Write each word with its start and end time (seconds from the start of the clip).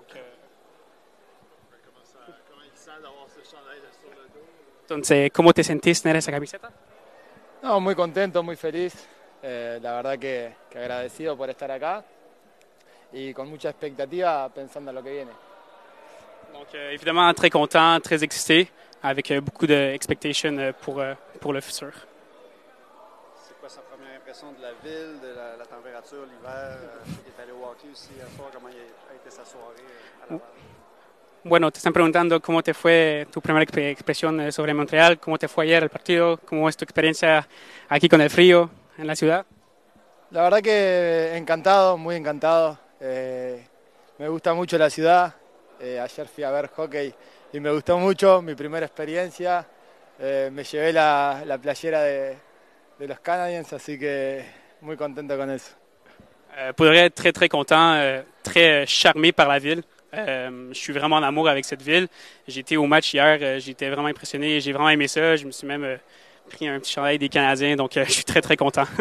Donc, 0.00 0.16
euh, 0.16 0.20
Comment, 2.48 2.62
il 2.64 2.78
sent 2.78 2.90
d'avoir 3.02 3.26
ce 3.28 3.42
chandail 3.44 3.80
sur 4.00 4.08
le 4.10 4.28
dos? 4.28 4.46
entonces, 4.82 5.30
¿cómo 5.30 5.52
te 5.52 5.62
sentís 5.62 6.00
tener 6.02 6.16
esa 6.16 6.32
camiseta? 6.32 6.70
No, 7.62 7.80
muy 7.80 7.94
contento, 7.94 8.42
muy 8.42 8.56
feliz. 8.56 8.94
Eh, 9.42 9.78
la 9.82 9.92
verdad 9.96 10.18
que, 10.18 10.54
que 10.70 10.78
agradecido 10.78 11.36
por 11.36 11.50
estar 11.50 11.70
acá 11.70 12.02
y 13.12 13.34
con 13.34 13.48
mucha 13.50 13.68
expectativa 13.70 14.48
pensando 14.48 14.90
en 14.90 14.94
lo 14.96 15.02
que 15.02 15.10
viene. 15.10 15.32
Donc, 16.54 16.74
euh, 16.74 16.92
évidemment, 16.92 17.32
très 17.34 17.50
content, 17.50 18.00
très 18.00 18.22
excité, 18.24 18.68
avec 19.02 19.30
euh, 19.30 19.40
beaucoup 19.42 19.66
d'expectations 19.66 20.56
euh, 20.58 20.72
pour, 20.72 21.00
euh, 21.00 21.14
pour 21.40 21.52
le 21.52 21.60
futur. 21.60 21.92
De 24.30 24.62
la 24.62 24.70
ville, 24.84 25.20
de 25.20 25.34
la, 25.34 25.56
la 25.56 25.64
température, 25.64 26.24
l'hiver? 26.24 26.52
Euh, 26.54 27.02
qu'il 27.04 27.32
est 27.32 27.42
allé 27.42 27.50
au 27.50 27.64
hockey 27.64 27.88
aussi 27.90 28.10
hier 28.14 28.28
soir. 28.36 28.48
Comment 28.52 28.68
il 28.68 28.76
a 28.76 29.14
été 29.16 29.28
sa 29.28 29.44
soirée 29.44 29.74
euh, 29.80 30.22
à 30.22 30.26
Laval? 30.30 30.48
Bueno, 31.42 31.70
te 31.72 31.78
están 31.78 31.92
preguntando 31.92 32.40
cómo 32.40 32.62
te 32.62 32.72
fue 32.72 33.26
tu 33.32 33.40
primera 33.40 33.64
exp- 33.64 33.90
expresión 33.90 34.40
eh, 34.40 34.52
sobre 34.52 34.72
Montreal, 34.72 35.18
cómo 35.18 35.36
te 35.36 35.48
fue 35.48 35.64
ayer 35.64 35.82
el 35.82 35.88
partido, 35.88 36.38
cómo 36.46 36.68
es 36.68 36.76
tu 36.76 36.84
experiencia 36.84 37.48
aquí 37.88 38.08
con 38.08 38.20
el 38.20 38.30
frío 38.30 38.70
en 38.98 39.08
la 39.08 39.16
ciudad. 39.16 39.44
La 40.30 40.42
verdad 40.42 40.62
que 40.62 41.36
encantado, 41.36 41.98
muy 41.98 42.14
encantado. 42.14 42.78
Eh, 43.00 43.66
me 44.18 44.28
gusta 44.28 44.54
mucho 44.54 44.78
la 44.78 44.90
ciudad. 44.90 45.34
Eh, 45.80 45.98
ayer 45.98 46.28
fui 46.28 46.44
a 46.44 46.52
ver 46.52 46.68
hockey 46.68 47.12
y 47.52 47.58
me 47.58 47.72
gustó 47.72 47.98
mucho, 47.98 48.40
mi 48.42 48.54
primera 48.54 48.86
experiencia. 48.86 49.66
Eh, 50.20 50.50
me 50.52 50.62
llevé 50.62 50.92
la, 50.92 51.42
la 51.44 51.58
playera 51.58 52.02
de, 52.02 52.36
de 53.00 53.08
los 53.08 53.20
Canadiens, 53.20 53.72
así 53.72 53.98
que 53.98 54.44
muy 54.82 54.96
contento 54.96 55.36
con 55.36 55.50
eso. 55.50 55.74
Euh, 56.58 56.72
pour 56.72 56.86
vrai, 56.86 57.10
très, 57.10 57.32
très 57.32 57.48
content, 57.48 57.94
euh, 57.94 58.22
très 58.42 58.82
euh, 58.82 58.86
charmé 58.86 59.32
par 59.32 59.48
la 59.48 59.58
ville. 59.58 59.82
Euh, 60.14 60.68
je 60.72 60.78
suis 60.78 60.92
vraiment 60.92 61.16
en 61.16 61.22
amour 61.22 61.48
avec 61.48 61.64
cette 61.64 61.82
ville. 61.82 62.08
J'ai 62.48 62.60
été 62.60 62.76
au 62.76 62.86
match 62.86 63.14
hier, 63.14 63.38
euh, 63.40 63.60
été 63.60 63.88
vraiment 63.88 64.08
impressionné, 64.08 64.60
j'ai 64.60 64.72
vraiment 64.72 64.90
aimé 64.90 65.06
ça. 65.08 65.36
Je 65.36 65.46
me 65.46 65.52
suis 65.52 65.66
même 65.66 65.84
euh, 65.84 65.96
pris 66.50 66.66
un 66.66 66.80
petit 66.80 66.92
chandail 66.92 67.18
des 67.18 67.28
Canadiens, 67.28 67.76
donc 67.76 67.96
euh, 67.96 68.04
je 68.08 68.12
suis 68.12 68.24
très, 68.24 68.40
très 68.40 68.56
content. 68.56 68.84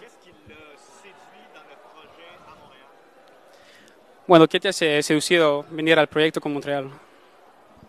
Qu'est-ce 0.00 0.16
qui 0.22 0.30
l'a 0.48 0.54
séduit 0.76 1.46
dans 1.54 1.60
le 1.68 1.76
projet 1.92 2.28
à 2.46 2.54
Montréal? 2.60 2.88
bueno, 4.26 4.46
¿qué 4.48 4.58
te 4.60 4.68
ha 4.68 4.72
se- 4.72 5.02
seducido 5.02 5.64
venir 5.70 5.98
al 5.98 6.08
proyecto 6.08 6.40
con 6.40 6.52
Montreal? 6.52 6.90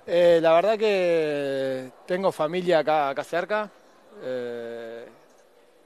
Eh, 0.06 0.39
la 0.41 0.53
verdad 0.53 0.78
que 0.78 1.91
tengo 2.06 2.31
familia 2.31 2.80
acá, 2.80 3.09
acá 3.09 3.23
cerca. 3.23 3.69
Eh, 4.23 5.06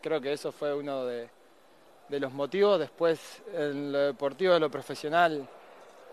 creo 0.02 0.20
que 0.20 0.34
eso 0.34 0.52
fue 0.52 0.74
uno 0.74 1.06
de, 1.06 1.30
los 2.10 2.34
motivos. 2.34 2.80
Después, 2.80 3.42
en 3.54 3.92
lo 3.92 4.00
deportivo, 4.00 4.56
en 4.56 4.62
lo 4.62 4.70
profesional, 4.70 5.48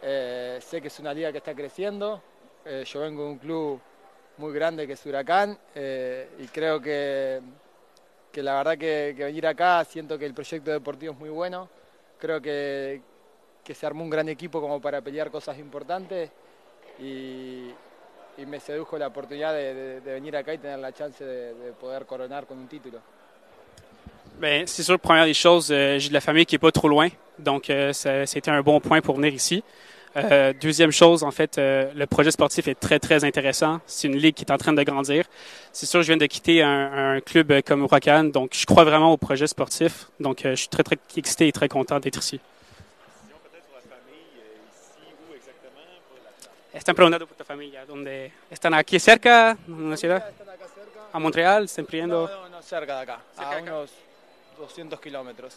eh, 0.03 0.59
sé 0.63 0.81
que 0.81 0.89
es 0.89 0.99
una 1.01 1.13
liga 1.13 1.33
que 1.33 1.39
está 1.39 1.55
creciendo. 1.55 2.23
Eh, 2.65 2.85
yo 2.87 3.01
vengo 3.01 3.25
de 3.25 3.31
un 3.31 3.39
club 3.39 3.81
muy 4.37 4.53
grande 4.53 4.87
que 4.87 4.93
es 4.93 5.05
Huracán 5.07 5.59
eh, 5.75 6.29
y 6.39 6.47
creo 6.47 6.81
que, 6.81 7.41
que 8.31 8.43
la 8.43 8.55
verdad 8.59 8.79
que, 8.79 9.15
venir 9.17 9.47
acá 9.47 9.85
siento 9.85 10.17
que 10.17 10.27
el 10.27 10.35
proyecto 10.35 10.71
deportivo 10.71 11.15
es 11.15 11.19
muy 11.19 11.31
bueno. 11.31 11.69
Creo 12.19 12.41
que, 12.41 13.01
que 13.65 13.75
se 13.75 13.87
armó 13.87 14.05
un 14.05 14.11
gran 14.11 14.29
equipo 14.29 14.61
como 14.61 14.81
para 14.81 15.01
pelear 15.01 15.31
cosas 15.31 15.59
importantes 15.59 16.31
y, 17.01 17.73
me 18.47 18.61
sedujo 18.61 18.97
la 18.97 19.09
oportunidad 19.09 19.53
de, 19.53 20.01
venir 20.05 20.37
acá 20.37 20.55
y 20.55 20.59
tener 20.59 20.79
la 20.79 20.93
chance 20.93 21.25
de 21.25 21.73
poder 21.73 22.07
coronar 22.07 22.47
con 22.47 22.57
un 22.57 22.69
título. 22.69 23.01
Ben, 24.41 24.67
c'est 24.67 24.83
sûr, 24.83 24.99
première 25.01 25.25
des 25.25 25.35
choses, 25.35 25.69
euh, 25.73 25.99
j'ai 25.99 26.09
de 26.11 26.15
la 26.15 26.21
famille 26.21 26.47
qui 26.47 26.55
est 26.55 26.59
pas 26.61 26.71
trop 26.71 26.89
loin, 26.89 27.09
donc 27.39 27.71
euh, 27.71 27.93
ça, 27.93 28.25
c'était 28.25 28.51
un 28.51 28.63
bon 28.63 28.79
point 28.81 29.01
pour 29.01 29.17
venir 29.17 29.33
ici. 29.35 29.65
Euh, 30.17 30.53
deuxième 30.61 30.91
chose, 30.91 31.23
en 31.23 31.31
fait, 31.31 31.59
euh, 31.59 31.91
le 31.95 32.07
projet 32.07 32.31
sportif 32.31 32.67
est 32.67 32.75
très, 32.75 32.99
très 32.99 33.25
intéressant. 33.25 33.81
C'est 33.87 34.09
une 34.09 34.17
ligue 34.17 34.35
qui 34.35 34.45
est 34.45 34.51
en 34.51 34.57
train 34.57 34.73
de 34.73 34.83
grandir. 34.83 35.25
C'est 35.73 35.87
sûr, 35.87 36.03
je 36.03 36.09
viens 36.09 36.17
de 36.17 36.27
quitter 36.27 36.63
un, 36.63 37.15
un 37.17 37.21
club 37.21 37.51
euh, 37.53 37.61
comme 37.65 37.83
Huracan, 37.83 38.25
donc 38.25 38.51
je 38.55 38.65
crois 38.65 38.85
vraiment 38.85 39.13
au 39.13 39.17
projet 39.17 39.47
sportif. 39.47 40.07
Donc, 40.19 40.45
euh, 40.45 40.51
je 40.51 40.61
suis 40.61 40.69
très, 40.69 40.83
très 40.83 40.97
excité 41.17 41.47
et 41.49 41.53
très 41.53 41.69
content 41.69 42.01
d'être 42.01 42.19
ici. 42.19 42.41
Vision 43.23 43.37
peut-être 43.45 43.65
sur 43.67 43.75
la 43.77 43.97
famille, 43.97 44.39
euh, 44.39 44.73
ici, 44.73 45.15
où 45.31 45.35
exactement? 45.35 45.85
Pour 46.09 46.19
la... 46.73 46.79
Están 46.79 46.95
preguntando 46.95 47.27
por 47.27 47.37
tu 47.37 47.45
familia, 47.45 47.85
¿dónde 47.87 48.33
están 48.51 48.75
aquí 48.75 48.99
cerca, 48.99 49.57
en 49.69 49.91
la 49.91 49.97
ciudad? 49.97 50.25
A 51.13 51.19
Montreal, 51.19 51.65
están 51.65 51.85
No, 51.85 51.89
pidiendo 51.91 52.29
no, 52.29 52.49
no, 52.49 52.63
cerca 52.63 52.97
de 52.97 53.03
acá, 53.03 53.21
Cerca 53.37 53.51
a 53.51 53.55
de 53.55 53.63
acá. 53.63 53.73
unos 53.73 53.91
200 54.59 54.97
kilómetros. 55.01 55.57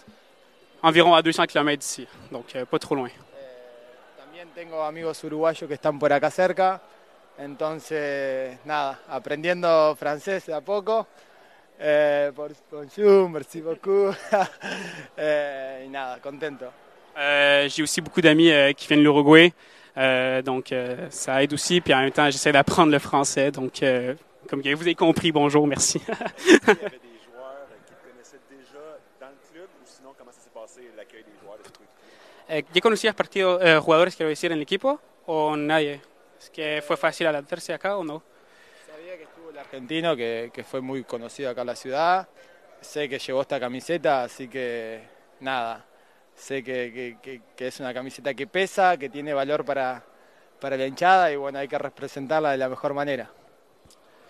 environ 0.81 1.13
à 1.15 1.21
200 1.21 1.45
km 1.47 1.77
d'ici, 1.77 2.07
donc 2.31 2.55
euh, 2.55 2.65
pas 2.65 2.79
trop 2.79 2.95
loin. 2.95 3.09
Eh, 3.09 4.17
también 4.17 4.47
tengo 4.55 4.83
amigos 4.83 5.23
uruguayos 5.23 5.67
que 5.67 5.75
están 5.75 5.99
por 5.99 6.11
acá 6.11 6.31
cerca, 6.31 6.81
entonces 7.37 8.57
nada, 8.65 8.99
aprendiendo 9.09 9.95
francés 9.95 10.45
de 10.45 10.53
a 10.53 10.61
poco. 10.61 11.07
Eh, 11.79 12.31
por, 12.35 12.51
bonjour, 12.71 13.29
merci 13.29 13.61
beaucoup. 13.61 14.13
Eh, 15.17 15.83
y 15.85 15.89
nada, 15.89 16.19
contento. 16.19 16.71
Euh, 17.17 17.67
j'ai 17.67 17.83
aussi 17.83 18.01
beaucoup 18.01 18.21
d'amis 18.21 18.51
euh, 18.51 18.71
qui 18.73 18.87
viennent 18.87 18.99
de 18.99 19.05
l'Uruguay, 19.05 19.53
Euh, 19.97 20.41
donc 20.41 20.73
ça 21.09 21.43
aide 21.43 21.51
aussi. 21.51 21.81
Puis 21.81 21.93
en 21.93 21.99
même 21.99 22.11
temps, 22.11 22.29
j'essaie 22.29 22.53
d'apprendre 22.53 22.93
le 22.93 22.99
français. 22.99 23.51
Donc, 23.51 23.83
comme 24.47 24.61
vous 24.61 24.67
avez 24.67 24.95
compris, 24.95 25.33
bonjour, 25.33 25.67
merci. 25.67 26.01
Eh, 32.53 32.65
¿Ya 32.73 32.81
conocías 32.81 33.15
partido, 33.15 33.61
eh, 33.61 33.79
jugadores, 33.79 34.13
quiero 34.13 34.29
decir, 34.29 34.51
en 34.51 34.57
el 34.57 34.63
equipo 34.63 34.99
o 35.25 35.55
nadie? 35.55 36.01
¿Es 36.37 36.49
que 36.49 36.83
fue 36.85 36.97
fácil 36.97 37.27
adaptarse 37.27 37.73
acá 37.73 37.95
o 37.95 38.03
no? 38.03 38.21
Sabía 38.85 39.15
que 39.15 39.23
estuvo 39.23 39.51
el 39.51 39.57
argentino, 39.57 40.17
que, 40.17 40.51
que 40.53 40.65
fue 40.65 40.81
muy 40.81 41.05
conocido 41.05 41.49
acá 41.49 41.61
en 41.61 41.67
la 41.67 41.75
ciudad. 41.77 42.27
Sé 42.81 43.07
que 43.07 43.19
llevó 43.19 43.41
esta 43.41 43.57
camiseta, 43.57 44.23
así 44.23 44.49
que 44.49 44.99
nada. 45.39 45.85
Sé 46.35 46.61
que, 46.61 46.91
que- 46.93 47.17
que- 47.21 47.41
que 47.55 47.67
es 47.67 47.79
una 47.79 47.93
camiseta 47.93 48.33
que 48.33 48.47
pesa, 48.47 48.97
que 48.97 49.07
tiene 49.07 49.33
valor 49.33 49.63
para, 49.63 50.03
para 50.59 50.75
la 50.75 50.85
hinchada 50.87 51.31
y 51.31 51.37
bueno, 51.37 51.57
hay 51.57 51.69
que 51.69 51.77
representarla 51.77 52.51
de 52.51 52.57
la 52.57 52.67
mejor 52.67 52.93
manera. 52.93 53.29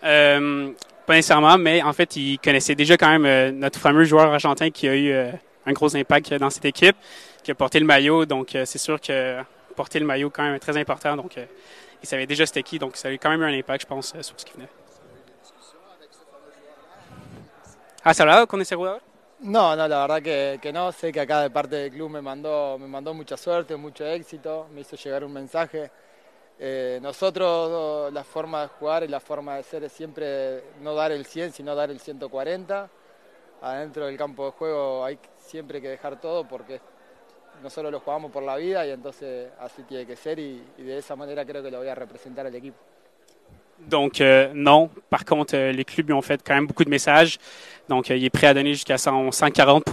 Euh, 0.04 0.74
pas 1.06 1.14
nécessairement, 1.14 1.58
mais 1.58 1.82
en 1.82 1.92
fait, 1.92 2.14
il 2.16 2.38
connaissait 2.38 2.76
déjà 2.76 2.96
quand 2.96 3.08
même 3.10 3.26
euh, 3.26 3.50
notre 3.50 3.80
fameux 3.80 4.04
joueur 4.04 4.32
argentin 4.32 4.70
qui 4.70 4.86
a 4.88 4.94
eu 4.94 5.10
euh, 5.12 5.32
un 5.66 5.72
gros 5.72 5.96
impact 5.96 6.34
dans 6.34 6.50
cette 6.50 6.64
équipe, 6.64 6.96
qui 7.42 7.50
a 7.50 7.54
porté 7.54 7.80
le 7.80 7.86
maillot. 7.86 8.24
Donc, 8.26 8.54
euh, 8.54 8.64
c'est 8.64 8.78
sûr 8.78 9.00
que 9.00 9.42
porter 9.76 9.98
le 10.00 10.06
maillot, 10.06 10.30
quand 10.30 10.42
même, 10.42 10.54
est 10.54 10.60
très 10.60 10.76
important. 10.76 11.16
Donc, 11.16 11.36
euh, 11.38 11.46
il 12.02 12.08
savait 12.08 12.26
déjà 12.26 12.46
c'était 12.46 12.62
qui. 12.62 12.78
Donc, 12.78 12.96
ça 12.96 13.08
a 13.08 13.12
quand 13.12 13.30
même 13.30 13.42
eu 13.42 13.44
un 13.44 13.58
impact, 13.58 13.82
je 13.82 13.86
pense, 13.86 14.14
euh, 14.14 14.22
sur 14.22 14.38
ce 14.38 14.44
qui 14.44 14.52
venait. 14.54 14.68
Ah, 18.04 18.14
¿se 18.14 18.22
hablaba 18.22 18.46
con 18.46 18.60
ese 18.60 18.74
jugador? 18.74 19.00
No, 19.40 19.76
no, 19.76 19.88
la 19.88 20.06
verdad 20.06 20.22
que, 20.22 20.58
que 20.60 20.72
no. 20.72 20.90
Sé 20.92 21.12
que 21.12 21.20
acá 21.20 21.40
de 21.42 21.50
parte 21.50 21.76
del 21.76 21.92
club 21.92 22.10
me 22.10 22.20
mandó, 22.20 22.78
me 22.78 22.86
mandó 22.86 23.14
mucha 23.14 23.36
suerte, 23.36 23.76
mucho 23.76 24.04
éxito, 24.04 24.66
me 24.72 24.80
hizo 24.80 24.96
llegar 24.96 25.24
un 25.24 25.32
mensaje. 25.32 25.90
Eh, 26.58 27.00
nosotros 27.02 28.12
la 28.12 28.22
forma 28.22 28.62
de 28.62 28.68
jugar 28.68 29.02
y 29.02 29.08
la 29.08 29.18
forma 29.18 29.56
de 29.56 29.64
ser 29.64 29.82
es 29.82 29.92
siempre 29.92 30.62
no 30.80 30.94
dar 30.94 31.10
el 31.10 31.26
100, 31.26 31.52
sino 31.52 31.74
dar 31.74 31.90
el 31.90 31.98
140. 31.98 32.88
Adentro 33.62 34.06
del 34.06 34.16
campo 34.16 34.46
de 34.46 34.52
juego 34.52 35.04
hay 35.04 35.18
siempre 35.38 35.80
que 35.80 35.88
dejar 35.88 36.20
todo 36.20 36.46
porque 36.46 36.80
nosotros 37.62 37.92
lo 37.92 38.00
jugamos 38.00 38.30
por 38.30 38.42
la 38.42 38.56
vida 38.56 38.86
y 38.86 38.90
entonces 38.90 39.50
así 39.60 39.82
tiene 39.84 40.06
que 40.06 40.16
ser 40.16 40.38
y, 40.38 40.62
y 40.78 40.82
de 40.82 40.98
esa 40.98 41.16
manera 41.16 41.44
creo 41.44 41.62
que 41.62 41.70
lo 41.70 41.78
voy 41.78 41.88
a 41.88 41.94
representar 41.94 42.46
al 42.46 42.54
equipo. 42.54 42.76
Donc, 43.88 44.20
euh, 44.20 44.50
non. 44.54 44.90
Par 45.10 45.24
contre, 45.24 45.54
euh, 45.56 45.72
les 45.72 45.84
clubs 45.84 46.06
lui 46.06 46.14
ont 46.14 46.22
fait 46.22 46.40
quand 46.42 46.54
même 46.54 46.66
beaucoup 46.66 46.84
de 46.84 46.90
messages. 46.90 47.38
Donc, 47.88 48.10
euh, 48.10 48.16
il 48.16 48.24
est 48.24 48.30
prêt 48.30 48.46
à 48.46 48.54
donner 48.54 48.74
jusqu'à 48.74 48.98
100 48.98 49.32
140 49.32 49.84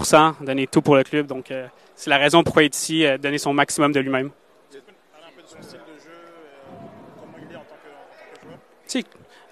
donner 0.41 0.67
tout 0.67 0.81
pour 0.81 0.95
le 0.95 1.03
club. 1.03 1.25
Donc, 1.25 1.51
euh, 1.51 1.67
c'est 1.95 2.09
la 2.09 2.17
raison 2.17 2.43
pourquoi 2.43 2.63
il 2.63 2.65
est 2.67 2.75
ici, 2.75 3.05
euh, 3.05 3.17
donner 3.17 3.37
son 3.37 3.53
maximum 3.53 3.91
de 3.91 3.99
lui-même. 3.99 4.29
Parler 4.31 5.27
un 5.27 5.35
peu 5.35 5.41
de 5.41 5.47
son 5.47 5.61
style 5.61 5.79
de 5.79 5.99
jeu, 5.99 6.11
euh, 6.11 7.19
comment 7.19 7.37
il 7.37 7.53
est 7.53 7.57
en 7.57 7.61
tant 7.61 7.75
que, 7.75 7.89
en 7.89 8.35
tant 8.35 8.41
que 8.41 8.47
joueur? 8.47 8.59
Sí. 8.85 9.05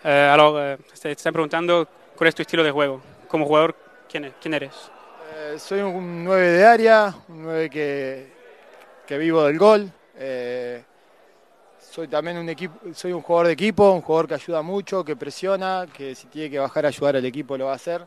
Eh, 0.05 0.09
alors, 0.09 0.77
te 1.01 1.11
están 1.11 1.33
preguntando 1.33 1.87
cuál 2.15 2.27
es 2.29 2.35
tu 2.35 2.41
estilo 2.41 2.63
de 2.63 2.71
juego. 2.71 3.01
Como 3.27 3.45
jugador, 3.45 3.75
¿quién, 4.07 4.31
quién 4.39 4.53
eres? 4.53 4.91
Eh, 5.39 5.59
soy 5.59 5.81
un 5.81 6.23
9 6.23 6.47
de 6.51 6.65
área, 6.65 7.13
un 7.27 7.43
9 7.43 7.69
que, 7.69 8.27
que 9.05 9.17
vivo 9.19 9.43
del 9.43 9.59
gol. 9.59 9.91
Eh, 10.17 10.83
soy 11.79 12.07
también 12.07 12.37
un 12.37 12.49
equipo, 12.49 12.79
soy 12.93 13.11
un 13.13 13.21
jugador 13.21 13.47
de 13.47 13.53
equipo, 13.53 13.91
un 13.91 14.01
jugador 14.01 14.27
que 14.27 14.33
ayuda 14.35 14.61
mucho, 14.61 15.03
que 15.03 15.15
presiona, 15.15 15.85
que 15.93 16.15
si 16.15 16.27
tiene 16.27 16.49
que 16.49 16.59
bajar 16.59 16.85
a 16.85 16.87
ayudar 16.89 17.15
al 17.17 17.25
equipo 17.25 17.55
lo 17.57 17.65
va 17.65 17.73
a 17.73 17.75
hacer. 17.75 18.05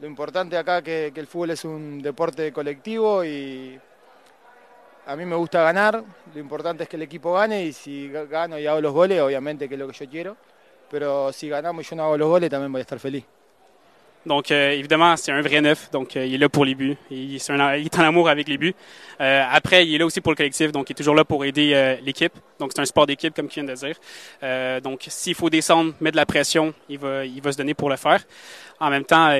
Lo 0.00 0.06
importante 0.06 0.56
acá 0.56 0.82
que, 0.82 1.12
que 1.14 1.20
el 1.20 1.26
fútbol 1.26 1.50
es 1.50 1.64
un 1.64 2.00
deporte 2.02 2.52
colectivo 2.52 3.24
y 3.24 3.78
a 5.06 5.16
mí 5.16 5.24
me 5.24 5.36
gusta 5.36 5.62
ganar. 5.62 6.02
Lo 6.34 6.40
importante 6.40 6.84
es 6.84 6.88
que 6.88 6.96
el 6.96 7.02
equipo 7.02 7.34
gane 7.34 7.64
y 7.64 7.72
si 7.72 8.08
ga- 8.10 8.26
gano 8.28 8.58
y 8.58 8.66
hago 8.66 8.80
los 8.80 8.92
goles, 8.92 9.20
obviamente 9.20 9.68
que 9.68 9.74
es 9.74 9.78
lo 9.80 9.88
que 9.88 9.94
yo 9.94 10.10
quiero. 10.10 10.36
Pero 10.90 11.32
si 11.32 11.48
ganamos 11.48 11.84
y 11.86 11.90
yo 11.90 11.96
no 11.96 12.04
hago 12.04 12.16
los 12.16 12.28
goles, 12.28 12.50
también 12.50 12.72
voy 12.72 12.80
a 12.80 12.82
estar 12.82 12.98
feliz. 12.98 13.24
Donc, 14.26 14.50
euh, 14.50 14.70
évidemment, 14.70 15.16
c'est 15.16 15.32
un 15.32 15.42
vrai 15.42 15.60
neuf. 15.60 15.90
Donc, 15.90 16.16
euh, 16.16 16.24
il 16.24 16.34
est 16.34 16.38
là 16.38 16.48
pour 16.48 16.64
les 16.64 16.74
buts. 16.74 16.96
Il, 17.10 17.36
est, 17.36 17.48
il 17.48 17.88
en 18.00 18.02
amour 18.02 18.28
avec 18.28 18.48
les 18.48 18.56
buts. 18.56 18.74
Euh, 19.20 19.44
après, 19.50 19.86
il 19.86 19.94
est 19.94 19.98
là 19.98 20.06
aussi 20.06 20.20
pour 20.20 20.32
le 20.32 20.36
collectif. 20.36 20.72
Donc, 20.72 20.88
il 20.88 20.92
est 20.92 20.96
toujours 20.96 21.14
là 21.14 21.24
pour 21.24 21.44
aider 21.44 21.98
l'équipe. 22.02 22.32
Donc, 22.58 22.72
c'est 22.74 22.80
un 22.80 22.86
sport 22.86 23.06
d'équipe, 23.06 23.34
comme 23.34 23.48
tu 23.48 23.60
viens 23.60 23.74
de 23.74 23.74
dire. 23.74 24.80
donc, 24.82 25.04
s'il 25.08 25.34
faut 25.34 25.50
descendre, 25.50 25.92
mettre 26.00 26.14
de 26.14 26.20
la 26.20 26.26
pression, 26.26 26.72
il 26.88 26.98
va, 26.98 27.24
il 27.24 27.40
va 27.42 27.52
se 27.52 27.58
donner 27.58 27.74
pour 27.74 27.90
le 27.90 27.96
faire. 27.96 28.24
En 28.80 28.90
même 28.90 29.04
temps, 29.04 29.30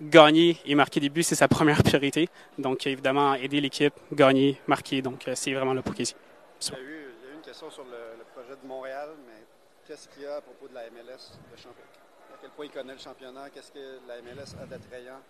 gagner 0.00 0.56
et 0.64 0.74
marquer 0.74 1.00
des 1.00 1.08
buts, 1.08 1.22
c'est 1.22 1.34
sa 1.34 1.48
première 1.56 1.82
priorité. 1.82 2.28
Donc, 2.58 2.86
évidemment, 2.86 3.34
aider 3.34 3.60
l'équipe, 3.60 3.94
gagner, 4.12 4.60
marquer. 4.66 5.02
Donc, 5.02 5.24
c'est 5.34 5.52
vraiment 5.52 5.74
là 5.74 5.82
pour 5.82 5.94
qu'il 5.94 6.06
Il 6.06 6.72
y 6.72 6.76
a 6.76 6.80
eu 6.80 7.34
une 7.34 7.42
question 7.42 7.70
sur 7.70 7.84
le, 7.84 8.18
le 8.18 8.24
projet 8.32 8.60
de 8.60 8.66
Montréal, 8.68 9.10
mais 9.26 9.44
qu'est-ce 9.86 10.08
qu'il 10.08 10.22
y 10.22 10.26
a 10.26 10.36
à 10.36 10.40
propos 10.40 10.68
de 10.68 10.74
la 10.74 10.82
MLS, 10.90 11.32
le 11.50 11.56
championnat? 11.56 12.05
À 12.36 12.38
quel 12.40 12.50
point 12.50 12.66
il 12.66 12.70
connaît 12.70 12.92
le 12.92 12.98
championnat, 12.98 13.48
qu'est-ce 13.50 13.72
que 13.72 13.98
la 14.06 14.20
MLS 14.20 14.54
a 14.62 14.66
d'attrayant 14.66 15.20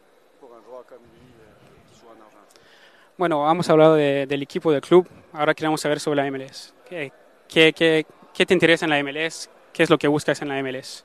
pour 0.40 0.50
un 0.54 0.62
joueur 0.62 0.84
comme 0.86 0.98
lui 0.98 1.32
euh, 1.40 1.88
qui 1.88 2.00
joue 2.00 2.06
en 2.08 2.20
Argentine. 2.20 2.62
Bueno, 3.16 3.50
hemos 3.50 3.70
hablado 3.70 3.94
de, 3.94 4.26
del 4.26 4.42
equipo 4.42 4.72
del 4.72 4.80
club, 4.80 5.06
ahora 5.32 5.54
queremos 5.54 5.80
saber 5.80 6.00
sobre 6.00 6.22
la 6.22 6.30
MLS. 6.30 6.74
¿Qué, 6.88 7.12
qué, 7.48 7.72
qué, 7.72 8.06
qué 8.34 8.46
te 8.46 8.54
interesa 8.54 8.86
en 8.86 8.90
la 8.90 9.02
MLS? 9.02 9.48
¿Qué 9.72 9.84
es 9.84 9.90
lo 9.90 9.98
que 9.98 10.08
buscas 10.08 10.42
en 10.42 10.48
la 10.48 10.60
MLS? 10.62 11.04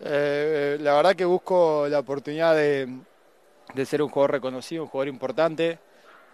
Eh, 0.00 0.76
la 0.80 0.94
verdad 0.94 1.16
que 1.16 1.24
busco 1.24 1.86
la 1.88 2.00
oportunidad 2.00 2.54
de, 2.54 2.88
de, 3.74 3.86
ser 3.86 4.02
un 4.02 4.10
jugador 4.10 4.32
reconocido, 4.32 4.84
un 4.84 4.88
jugador 4.88 5.08
importante. 5.08 5.78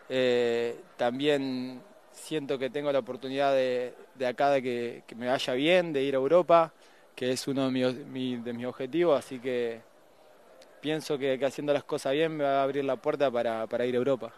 Eh, 0.09 0.77
también 0.97 1.83
siento 2.13 2.59
que 2.59 2.69
tengo 2.69 2.91
la 2.91 2.99
oportunidad 2.99 3.53
de, 3.53 3.95
de 4.17 4.27
acá 4.27 4.51
de 4.51 4.63
que, 4.63 5.03
que, 5.07 5.15
me 5.15 5.29
vaya 5.29 5.53
bien, 5.55 5.93
de 5.93 6.03
ir 6.03 6.15
a 6.15 6.19
Europa. 6.19 6.73
Que 7.19 7.33
es 7.33 7.49
uno 7.49 7.65
de, 7.65 7.71
mi, 7.73 7.83
mi, 8.13 8.37
de 8.37 8.53
mis 8.53 8.65
objetivos, 8.65 9.25
que 9.43 9.81
pienso 10.81 11.19
que, 11.19 11.37
que, 11.37 11.45
haciendo 11.45 11.73
las 11.73 11.85
bien 12.13 12.37
me 12.37 12.45
va 12.45 12.63
a 12.63 12.67
la 12.73 12.97
puerta 12.97 13.29
para, 13.29 13.67
para 13.67 13.85
ir 13.85 13.97
a. 13.97 14.33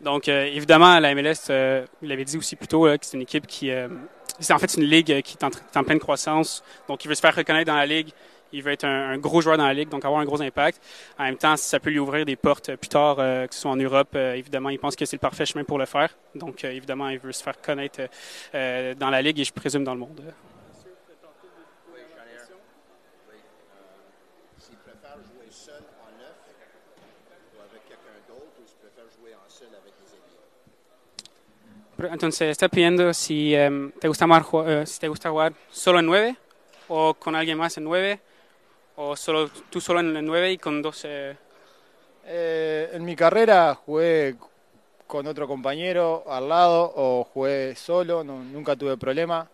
Donc, 0.00 0.28
euh, 0.28 0.46
évidemment, 0.46 0.98
la 0.98 1.14
MLS, 1.14 1.50
euh, 1.50 1.84
vous 2.00 2.08
l'avez 2.08 2.24
dit 2.24 2.38
aussi 2.38 2.56
plus 2.56 2.68
tôt, 2.68 2.86
là, 2.86 2.96
que 2.96 3.04
c'est 3.04 3.18
une 3.18 3.22
équipe 3.22 3.46
qui. 3.46 3.70
Euh, 3.70 3.88
c'est 4.38 4.54
en 4.54 4.58
fait 4.58 4.74
une 4.76 4.84
ligue 4.84 5.20
qui 5.20 5.36
est 5.36 5.76
en, 5.76 5.84
pleine 5.84 5.98
croissance. 5.98 6.64
Donc, 6.88 7.04
il 7.04 7.08
veut 7.08 7.14
se 7.14 7.20
faire 7.20 7.36
reconnaître 7.36 7.66
dans 7.66 7.76
la 7.76 7.84
ligue. 7.84 8.08
Il 8.52 8.62
veut 8.62 8.72
être 8.72 8.84
un, 8.84 9.10
un, 9.10 9.18
gros 9.18 9.42
joueur 9.42 9.58
dans 9.58 9.66
la 9.66 9.74
ligue, 9.74 9.90
donc 9.90 10.06
avoir 10.06 10.22
un 10.22 10.24
gros 10.24 10.40
impact. 10.40 10.80
En 11.18 11.24
même 11.24 11.36
temps, 11.36 11.56
ça 11.58 11.78
peut 11.78 11.90
lui 11.90 11.98
ouvrir 11.98 12.24
des 12.24 12.36
portes 12.36 12.74
plus 12.76 12.88
tard, 12.88 13.16
euh, 13.18 13.46
que 13.46 13.54
ce 13.54 13.60
soit 13.60 13.70
en 13.70 13.76
Europe, 13.76 14.08
euh, 14.14 14.32
évidemment, 14.32 14.70
il 14.70 14.78
pense 14.78 14.96
que 14.96 15.04
c'est 15.04 15.16
le 15.16 15.20
parfait 15.20 15.44
chemin 15.44 15.64
pour 15.64 15.78
le 15.78 15.84
faire. 15.84 16.08
Donc, 16.34 16.64
euh, 16.64 16.70
évidemment, 16.70 17.10
il 17.10 17.18
veut 17.18 17.32
se 17.32 17.42
faire 17.42 17.60
connaître 17.60 18.00
dans 18.98 19.10
la 19.10 19.20
ligue 19.20 19.38
et 19.38 19.44
je 19.44 19.52
présume 19.52 19.84
dans 19.84 19.94
le 19.94 20.00
monde. 20.00 20.22
Entonces, 32.08 32.50
está 32.50 32.68
pidiendo 32.68 33.12
si 33.12 33.54
um, 33.56 33.90
te, 33.92 34.08
gusta 34.08 34.26
más, 34.26 34.46
uh, 34.52 34.86
si 34.86 34.98
te 35.00 35.08
gusta 35.08 35.30
jugar 35.30 35.52
solo 35.70 35.98
en 35.98 36.06
9 36.06 36.36
o 36.88 37.14
con 37.14 37.34
alguien 37.34 37.58
más 37.58 37.76
en 37.76 37.84
9 37.84 38.20
o 38.96 39.16
solo, 39.16 39.48
tú 39.70 39.80
solo 39.80 40.00
en 40.00 40.16
el 40.16 40.24
9 40.24 40.52
y 40.52 40.58
con 40.58 40.80
12. 40.80 41.36
Eh, 42.26 42.90
en 42.92 43.04
mi 43.04 43.16
carrera 43.16 43.74
jugué 43.74 44.36
con 45.06 45.26
otro 45.26 45.48
compañero 45.48 46.24
al 46.28 46.48
lado 46.48 46.92
o 46.94 47.24
jugué 47.24 47.74
solo, 47.76 48.22
nunca 48.24 48.76
tuve 48.76 48.96
problema. 48.96 49.48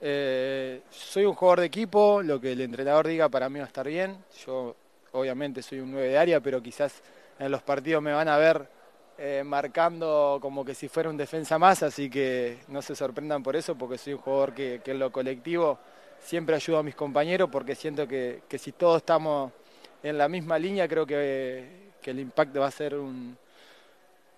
Eh, 0.00 0.82
soy 0.90 1.24
un 1.24 1.34
jugador 1.34 1.60
de 1.60 1.66
equipo, 1.66 2.22
lo 2.22 2.40
que 2.40 2.52
el 2.52 2.60
entrenador 2.60 3.06
diga 3.06 3.28
para 3.28 3.48
mí 3.48 3.58
va 3.58 3.64
a 3.64 3.68
estar 3.68 3.86
bien. 3.86 4.16
Yo 4.44 4.74
obviamente 5.12 5.62
soy 5.62 5.80
un 5.80 5.92
9 5.92 6.08
de 6.08 6.18
área, 6.18 6.40
pero 6.40 6.62
quizás 6.62 7.02
en 7.38 7.50
los 7.50 7.62
partidos 7.62 8.02
me 8.02 8.12
van 8.12 8.28
a 8.28 8.36
ver 8.36 8.68
eh, 9.18 9.42
marcando 9.44 10.38
como 10.40 10.64
que 10.64 10.74
si 10.74 10.88
fuera 10.88 11.10
un 11.10 11.16
defensa 11.16 11.58
más, 11.58 11.82
así 11.82 12.08
que 12.08 12.58
no 12.68 12.80
se 12.82 12.94
sorprendan 12.94 13.42
por 13.42 13.56
eso, 13.56 13.74
porque 13.74 13.98
soy 13.98 14.14
un 14.14 14.20
jugador 14.20 14.54
que, 14.54 14.80
que 14.84 14.92
en 14.92 14.98
lo 14.98 15.10
colectivo 15.10 15.78
siempre 16.20 16.54
ayudo 16.54 16.78
a 16.78 16.82
mis 16.82 16.94
compañeros, 16.94 17.48
porque 17.50 17.74
siento 17.74 18.06
que, 18.06 18.42
que, 18.48 18.58
si 18.58 18.72
todos 18.72 18.98
estamos 18.98 19.52
en 20.02 20.16
la 20.16 20.28
misma 20.28 20.58
línea, 20.58 20.86
creo 20.88 21.06
que, 21.06 21.64
que 22.00 22.10
el 22.10 22.20
impacto 22.20 22.60
va 22.60 22.66
a 22.66 22.70
ser 22.70 22.94
un, 22.94 23.36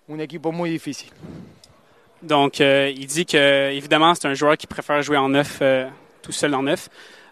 un 0.07 0.19
équipe 0.19 0.51
muy 0.51 0.69
difícil. 0.69 1.11
Donc, 2.21 2.61
euh, 2.61 2.91
il 2.95 3.07
dit 3.07 3.25
que, 3.25 3.71
évidemment, 3.71 4.13
c'est 4.13 4.27
un 4.27 4.35
joueur 4.35 4.55
qui 4.55 4.67
préfère 4.67 5.01
jouer 5.01 5.17
en 5.17 5.29
neuf, 5.29 5.57
euh, 5.61 5.89
tout 6.21 6.31
seul 6.31 6.53
en 6.53 6.61
neuf. 6.61 6.87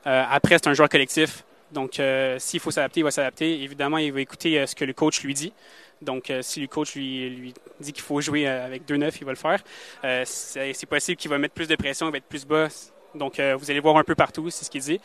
Euh, 0.07 0.23
après, 0.29 0.57
c'est 0.57 0.67
un 0.67 0.73
joueur 0.73 0.89
collectif. 0.89 1.43
Donc, 1.71 1.99
euh, 1.99 2.39
s'il 2.39 2.59
faut 2.59 2.71
s'adapter, 2.71 3.01
il 3.01 3.03
va 3.03 3.11
s'adapter. 3.11 3.61
Évidemment, 3.61 3.99
il 3.99 4.11
va 4.11 4.21
écouter 4.21 4.59
euh, 4.59 4.65
ce 4.65 4.75
que 4.75 4.85
le 4.85 4.93
coach 4.93 5.21
lui 5.23 5.33
dit. 5.33 5.53
Donc, 6.01 6.29
euh, 6.29 6.41
si 6.41 6.61
le 6.61 6.67
coach 6.67 6.95
lui, 6.95 7.53
dit 7.79 7.93
qu'il 7.93 8.03
faut 8.03 8.21
jouer 8.21 8.47
euh, 8.47 8.65
avec 8.65 8.85
deux 8.85 8.95
neufs, 8.95 9.19
il 9.19 9.25
va 9.25 9.31
le 9.31 9.37
faire. 9.37 9.61
Euh, 10.03 10.23
c'est 10.25 10.85
possible 10.85 11.17
qu'il 11.17 11.29
va 11.29 11.37
mettre 11.37 11.53
plus 11.53 11.67
de 11.67 11.75
pression, 11.75 12.07
il 12.07 12.11
va 12.11 12.17
être 12.17 12.25
plus 12.25 12.45
bas. 12.45 12.67
Donc, 13.15 13.39
vous 13.39 13.71
allez 13.71 13.79
voir 13.79 13.97
un 13.97 14.03
peu 14.03 14.13
partout, 14.13 14.49
c'est 14.51 14.65
ce 14.65 14.69
qu'il 14.69 14.81
dit. 14.81 14.99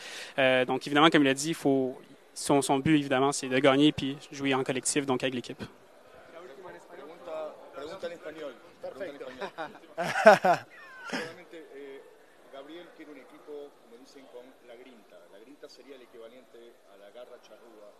Donc, 0.67 0.87
évidemment, 0.87 1.08
comme 1.08 1.23
il 1.23 1.29
a 1.29 1.35
dit, 1.35 1.49
il 1.49 1.55
faut, 1.55 1.99
son, 2.35 2.61
son 2.61 2.79
but, 2.79 2.96
évidemment, 2.96 3.32
c'est 3.32 3.49
de 3.49 3.58
gagner 3.58 3.93
puis 3.93 4.19
jouer 4.31 4.52
en 4.55 4.62
collectif, 4.62 5.06
donc 5.06 5.23
avec 5.23 5.35
l'équipe. 5.35 5.62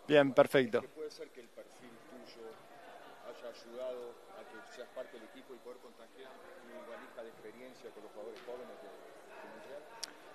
Gabriel 0.07 0.47
quiere 0.57 0.75
haya 3.35 3.49
ayudado 3.51 4.15
a 4.39 4.43
que 4.47 4.77
seas 4.77 4.89
parte 4.95 5.19
del 5.19 5.29
equipo 5.29 5.55
y 5.55 5.59
poder 5.59 5.79
contagiar 5.79 6.31
una 6.71 6.81
valija 6.87 7.23
de 7.23 7.29
experiencia 7.29 7.91
con 7.91 8.03
los 8.03 8.13
jugadores 8.13 8.41
jóvenes? 8.47 8.75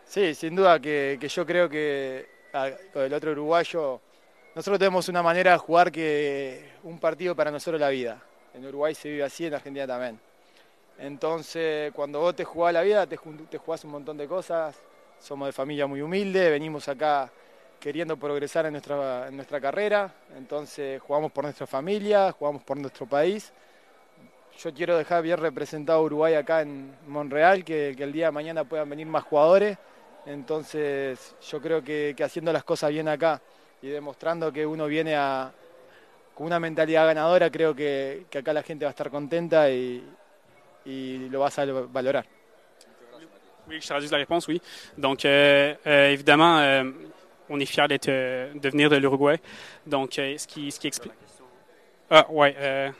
Sí, 0.05 0.35
sin 0.35 0.55
duda 0.55 0.79
que, 0.79 1.17
que 1.19 1.27
yo 1.27 1.45
creo 1.45 1.69
que 1.69 2.27
a, 2.53 2.67
el 2.67 3.13
otro 3.13 3.31
uruguayo, 3.31 4.01
nosotros 4.55 4.79
tenemos 4.79 5.07
una 5.07 5.21
manera 5.21 5.51
de 5.53 5.57
jugar 5.59 5.91
que 5.91 6.73
un 6.83 6.99
partido 6.99 7.35
para 7.35 7.51
nosotros 7.51 7.79
la 7.79 7.89
vida. 7.89 8.21
En 8.53 8.65
Uruguay 8.65 8.95
se 8.95 9.09
vive 9.09 9.23
así, 9.23 9.45
en 9.45 9.53
Argentina 9.53 9.85
también. 9.85 10.19
Entonces, 10.97 11.93
cuando 11.93 12.19
vos 12.19 12.35
te 12.35 12.43
jugás 12.43 12.73
la 12.73 12.81
vida, 12.81 13.05
te, 13.07 13.17
te 13.49 13.57
jugás 13.57 13.83
un 13.85 13.91
montón 13.91 14.17
de 14.17 14.27
cosas. 14.27 14.75
Somos 15.19 15.47
de 15.47 15.51
familia 15.51 15.85
muy 15.85 16.01
humilde, 16.01 16.49
venimos 16.49 16.87
acá 16.87 17.31
queriendo 17.79 18.17
progresar 18.17 18.65
en 18.65 18.73
nuestra, 18.73 19.27
en 19.27 19.35
nuestra 19.35 19.59
carrera. 19.59 20.13
Entonces, 20.37 21.01
jugamos 21.01 21.31
por 21.31 21.43
nuestra 21.43 21.65
familia, 21.67 22.31
jugamos 22.31 22.63
por 22.63 22.77
nuestro 22.77 23.05
país. 23.05 23.51
Yo 24.59 24.73
quiero 24.73 24.97
dejar 24.97 25.23
bien 25.23 25.37
representado 25.37 25.99
a 25.99 26.01
Uruguay 26.01 26.33
acá 26.33 26.61
en 26.61 26.93
Monreal, 27.07 27.63
que, 27.63 27.93
que, 27.95 28.03
el 28.03 28.11
día 28.11 28.25
de 28.25 28.31
mañana 28.31 28.63
puedan 28.63 28.89
venir 28.89 29.07
más 29.07 29.23
jugadores. 29.23 29.77
Entonces, 30.25 31.35
yo 31.49 31.61
creo 31.61 31.83
que, 31.83 32.13
que 32.15 32.23
haciendo 32.23 32.51
las 32.51 32.63
cosas 32.63 32.91
bien 32.91 33.07
acá 33.07 33.41
y 33.81 33.87
demostrando 33.87 34.51
que 34.51 34.65
uno 34.65 34.87
viene 34.87 35.15
a, 35.15 35.51
con 36.35 36.47
una 36.47 36.59
mentalidad 36.59 37.05
ganadora, 37.05 37.49
creo 37.49 37.73
que, 37.73 38.25
que 38.29 38.39
acá 38.39 38.51
la 38.51 38.63
gente 38.63 38.83
va 38.85 38.89
a 38.89 38.91
estar 38.91 39.09
contenta 39.09 39.69
y, 39.69 40.03
et 40.85 41.29
le 41.29 41.37
vas 41.37 41.57
à 41.57 41.65
valorer. 41.65 42.23
Oui, 43.67 43.79
je 43.79 43.85
traduis 43.85 44.09
la 44.09 44.17
réponse, 44.17 44.47
oui. 44.47 44.61
Donc, 44.97 45.25
euh, 45.25 45.75
euh, 45.85 46.09
évidemment, 46.09 46.57
euh, 46.57 46.83
on 47.49 47.59
est 47.59 47.65
fiers 47.65 47.87
d'être, 47.87 48.07
de 48.07 48.69
venir 48.69 48.89
de 48.89 48.97
l'Uruguay. 48.97 49.39
Donc, 49.85 50.13
ce 50.15 50.47
qui, 50.47 50.71
ce 50.71 50.79
qui 50.79 50.87
explique. 50.87 51.13
Ah, 52.09 52.25
ouais. 52.29 52.91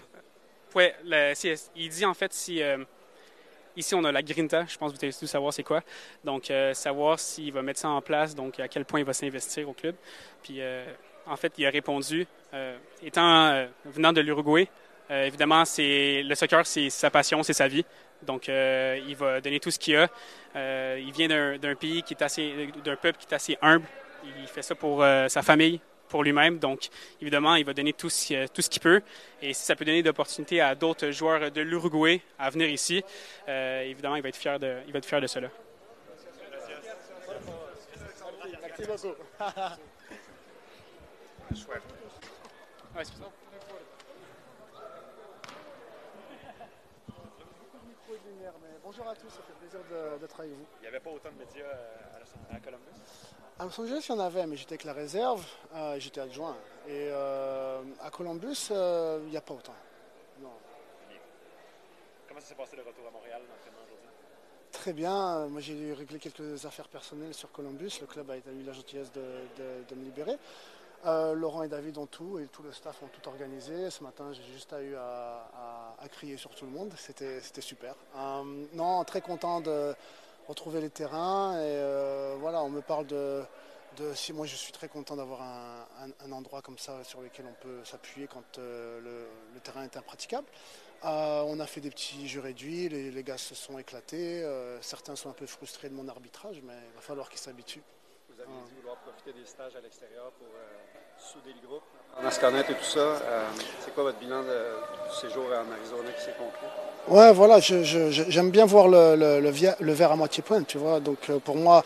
ouais 0.75 0.96
le, 1.03 1.34
si, 1.36 1.53
il 1.75 1.89
dit 1.89 2.06
en 2.06 2.13
fait 2.13 2.34
si. 2.34 2.62
Ici, 3.75 3.96
on 3.96 4.03
a 4.03 4.12
la 4.12 4.22
grinta. 4.22 4.65
Je 4.68 4.77
pense 4.77 4.91
que 4.91 4.98
vous 4.98 5.01
devez 5.01 5.13
tous 5.13 5.27
savoir 5.27 5.53
c'est 5.53 5.63
quoi. 5.63 5.82
Donc, 6.24 6.51
savoir 6.74 7.20
s'il 7.20 7.53
va 7.53 7.62
mettre 7.62 7.79
ça 7.79 7.89
en 7.89 8.01
place, 8.01 8.36
donc 8.36 8.60
à 8.60 8.68
quel 8.68 8.86
point 8.86 9.00
il 9.00 9.06
va 9.06 9.13
s'investir 9.13 9.70
au 9.70 9.74
club. 9.74 9.96
Puis, 10.44 10.60
en 11.25 11.36
fait, 11.36 11.53
il 11.58 11.65
a 11.65 11.70
répondu, 11.70 12.27
étant 13.03 13.65
venant 13.86 14.12
de 14.12 14.22
l'Uruguay, 14.22 14.68
euh, 15.12 15.25
évidemment, 15.25 15.65
c'est 15.65 16.22
le 16.24 16.36
soccer, 16.36 16.65
c'est 16.65 16.89
sa 16.89 17.10
passion, 17.10 17.41
c'est 17.41 17.53
sa 17.53 17.68
vie. 17.68 17.86
Donc, 18.22 18.48
euh, 18.48 19.00
il 19.08 19.15
va 19.15 19.41
donner 19.41 19.60
tout 19.60 19.72
ce 19.72 19.79
qu'il 19.79 19.96
a. 19.96 20.08
Euh, 20.56 21.01
il 21.03 21.12
vient 21.12 21.27
d'un 21.58 21.75
pays 21.75 22.03
qui 22.03 22.13
est 22.13 22.22
assez, 22.22 22.70
d'un 22.84 22.96
peuple 22.96 23.18
qui 23.18 23.25
est 23.25 23.36
assez 23.36 23.58
humble. 23.62 23.86
Il 24.24 24.48
fait 24.48 24.62
ça 24.62 24.76
pour 24.76 25.04
sa 25.28 25.42
famille, 25.42 25.80
pour 26.08 26.24
lui-même. 26.24 26.60
Donc, 26.60 26.90
évidemment, 27.22 27.56
il 27.56 27.66
va 27.66 27.74
donner 27.74 27.94
tout 27.94 28.10
ce, 28.10 28.48
tout 28.48 28.62
ce 28.62 28.70
qu'il 28.70 28.82
peut. 28.82 29.02
Et 29.42 29.54
si 29.54 29.64
ça 29.66 29.76
peut 29.76 29.86
donner 29.86 30.04
d'opportunités 30.04 30.60
à 30.62 30.76
d'autres 30.76 31.12
joueurs 31.12 31.52
de 31.52 31.62
l'Uruguay 31.62 32.22
à 32.38 32.50
venir 32.50 32.70
ici, 32.70 33.04
euh, 33.48 33.82
évidemment, 33.84 34.16
il 34.16 34.24
va 34.24 34.30
être 34.30 34.36
fier 34.36 34.60
de, 34.60 34.80
il 34.88 34.92
va 34.94 35.00
être 35.00 35.06
fier 35.06 35.22
de 35.22 35.28
cela. 35.28 35.50
Bonjour 48.84 49.08
à 49.08 49.16
tous, 49.16 49.30
ça 49.30 49.42
fait 49.44 49.54
plaisir 49.60 49.80
d'être 50.20 50.40
avec 50.40 50.52
vous. 50.52 50.66
Il 50.80 50.82
n'y 50.82 50.88
avait 50.88 51.00
pas 51.00 51.12
autant 51.12 51.30
de 51.32 51.38
médias 51.38 51.64
euh, 51.64 52.24
à, 52.52 52.56
à 52.56 52.60
Columbus? 52.60 53.38
À 53.60 53.66
Los 53.66 53.78
Angeles, 53.82 54.06
il 54.08 54.16
y 54.16 54.16
en 54.16 54.20
avait, 54.20 54.46
mais 54.48 54.56
j'étais 54.56 54.74
avec 54.74 54.86
la 54.86 54.94
réserve, 54.94 55.46
euh, 55.75 56.00
j'étais 56.00 56.22
adjoint. 56.22 56.56
Et 56.88 57.10
euh, 57.12 57.82
à 58.01 58.10
Columbus, 58.10 58.70
euh, 58.72 59.20
il 59.25 59.32
n'y 59.32 59.38
a 59.38 59.42
pas 59.42 59.54
autant. 59.54 59.74
Non. 60.42 60.50
Comment 62.28 62.39
ça 62.39 62.48
s'est 62.48 62.56
passé 62.56 62.78
le 62.78 62.84
retour 62.84 63.06
à 63.08 63.12
Montréal, 63.12 63.42
l'entraînement 63.50 63.80
aujourd'hui? 63.86 64.08
Très 64.72 64.94
bien. 64.94 65.48
Moi, 65.48 65.60
j'ai 65.60 65.94
réglé 65.94 66.20
quelques 66.20 66.66
affaires 66.66 66.88
personnelles 66.88 67.34
sur 67.34 67.51
Columbus. 67.51 67.92
Le 68.00 68.08
club 68.08 68.32
a 68.32 68.38
eu 68.38 68.63
la 68.66 68.72
gentillesse 68.72 69.12
de, 69.12 69.20
de- 69.58 69.84
de 69.89 69.96
me 69.96 70.06
libérer. 70.06 70.38
Laurent 71.36 71.63
et 71.63 71.68
David 71.70 71.98
ont 71.98 72.06
tout 72.08 72.39
et 72.39 72.46
tout 72.48 72.63
le 72.63 72.72
staff 72.72 73.01
ont 73.04 73.08
tout 73.08 73.28
organisé. 73.28 73.89
Ce 73.89 74.04
matin, 74.04 74.32
j'ai 74.32 74.44
juste 74.54 74.74
eu 74.82 74.96
à, 74.96 75.50
à- 75.54 75.96
à 76.01 76.08
crier 76.08 76.38
sur 76.38 76.51
tout 76.51 76.66
le 76.66 76.72
monde. 76.72 76.94
C'était 76.98 77.42
super. 77.62 77.96
Non, 78.74 79.04
très 79.04 79.20
content 79.22 79.60
de 79.60 79.94
retrouver 80.50 80.82
les 80.82 80.89
terrains. 80.89 81.53
Et 81.53 81.63
euh, 81.63 82.36
voilà, 82.39 82.62
on 82.63 82.70
me 82.70 82.82
parle 82.82 83.08
de, 83.08 83.44
de- 83.98 84.13
Si 84.13 84.34
moi, 84.34 84.46
je 84.46 84.56
suis 84.56 84.72
très 84.74 84.89
content 84.89 85.15
d'avoir 85.15 85.41
un, 85.41 85.86
un- 86.25 86.32
endroit 86.32 86.62
comme 86.62 86.77
ça 86.77 87.03
sur 87.03 87.22
lequel 87.22 87.46
on 87.50 87.63
peut 87.63 87.84
s'appuyer 87.86 88.27
quand 88.27 88.58
euh, 88.58 89.00
le, 89.53 89.60
terrain 89.62 89.84
est 89.84 89.96
impraticable. 89.98 90.48
Euh, 91.06 91.44
on 91.48 91.60
a 91.62 91.65
fait 91.65 91.79
des 91.82 91.89
petits 91.91 92.27
jeux 92.27 92.41
réduits, 92.41 92.89
les, 92.89 93.12
les 93.12 93.24
gars 93.24 93.38
se 93.38 93.56
sont 93.56 93.79
éclatés. 93.79 94.44
certains 94.82 95.15
sont 95.15 95.29
un 95.29 95.34
peu 95.34 95.46
frustrés 95.46 95.88
de 95.89 95.94
mon 95.94 96.08
arbitrage, 96.10 96.60
mais 96.63 96.74
il 96.89 96.96
va 96.96 97.01
falloir 97.01 97.29
qu'ils 97.29 97.39
s'habituent. 97.39 97.84
Vouloir 98.79 98.98
profiter 98.98 99.32
des 99.39 99.46
stages 99.46 99.75
à 99.77 99.82
l'extérieur 99.82 100.32
pour 100.39 100.48
euh, 100.48 101.20
souder 101.20 101.53
le 101.62 101.68
groupe, 101.68 101.84
apprendre 102.12 102.27
à 102.27 102.32
se 102.32 102.39
connaître 102.39 102.72
et 102.72 102.74
tout 102.75 102.84
ça. 102.84 103.00
Euh, 103.00 103.44
c'est 103.84 103.94
quoi 103.94 104.03
votre 104.03 104.18
bilan 104.20 104.41
de, 104.41 104.48
du 105.10 105.15
séjour 105.15 105.46
en 105.46 105.72
Arizona 105.72 106.10
qui 106.18 106.24
s'est 106.24 106.36
conclu? 106.38 106.68
Ouais, 107.08 107.32
voilà, 107.34 107.60
j'aime 107.60 108.50
bien 108.51 108.65
voir 108.65 108.88
le, 108.88 109.15
le- 109.15 109.39
le 109.39 109.50
via- 109.50 109.75
le 109.79 109.94
verre 109.94 110.12
à 110.12 110.15
moitié 110.15 110.41
plein, 110.44 110.63
tu 110.63 110.77
vois. 110.77 111.00
Donc 111.00 111.29
euh, 111.29 111.39
pour 111.39 111.56
moi, 111.58 111.84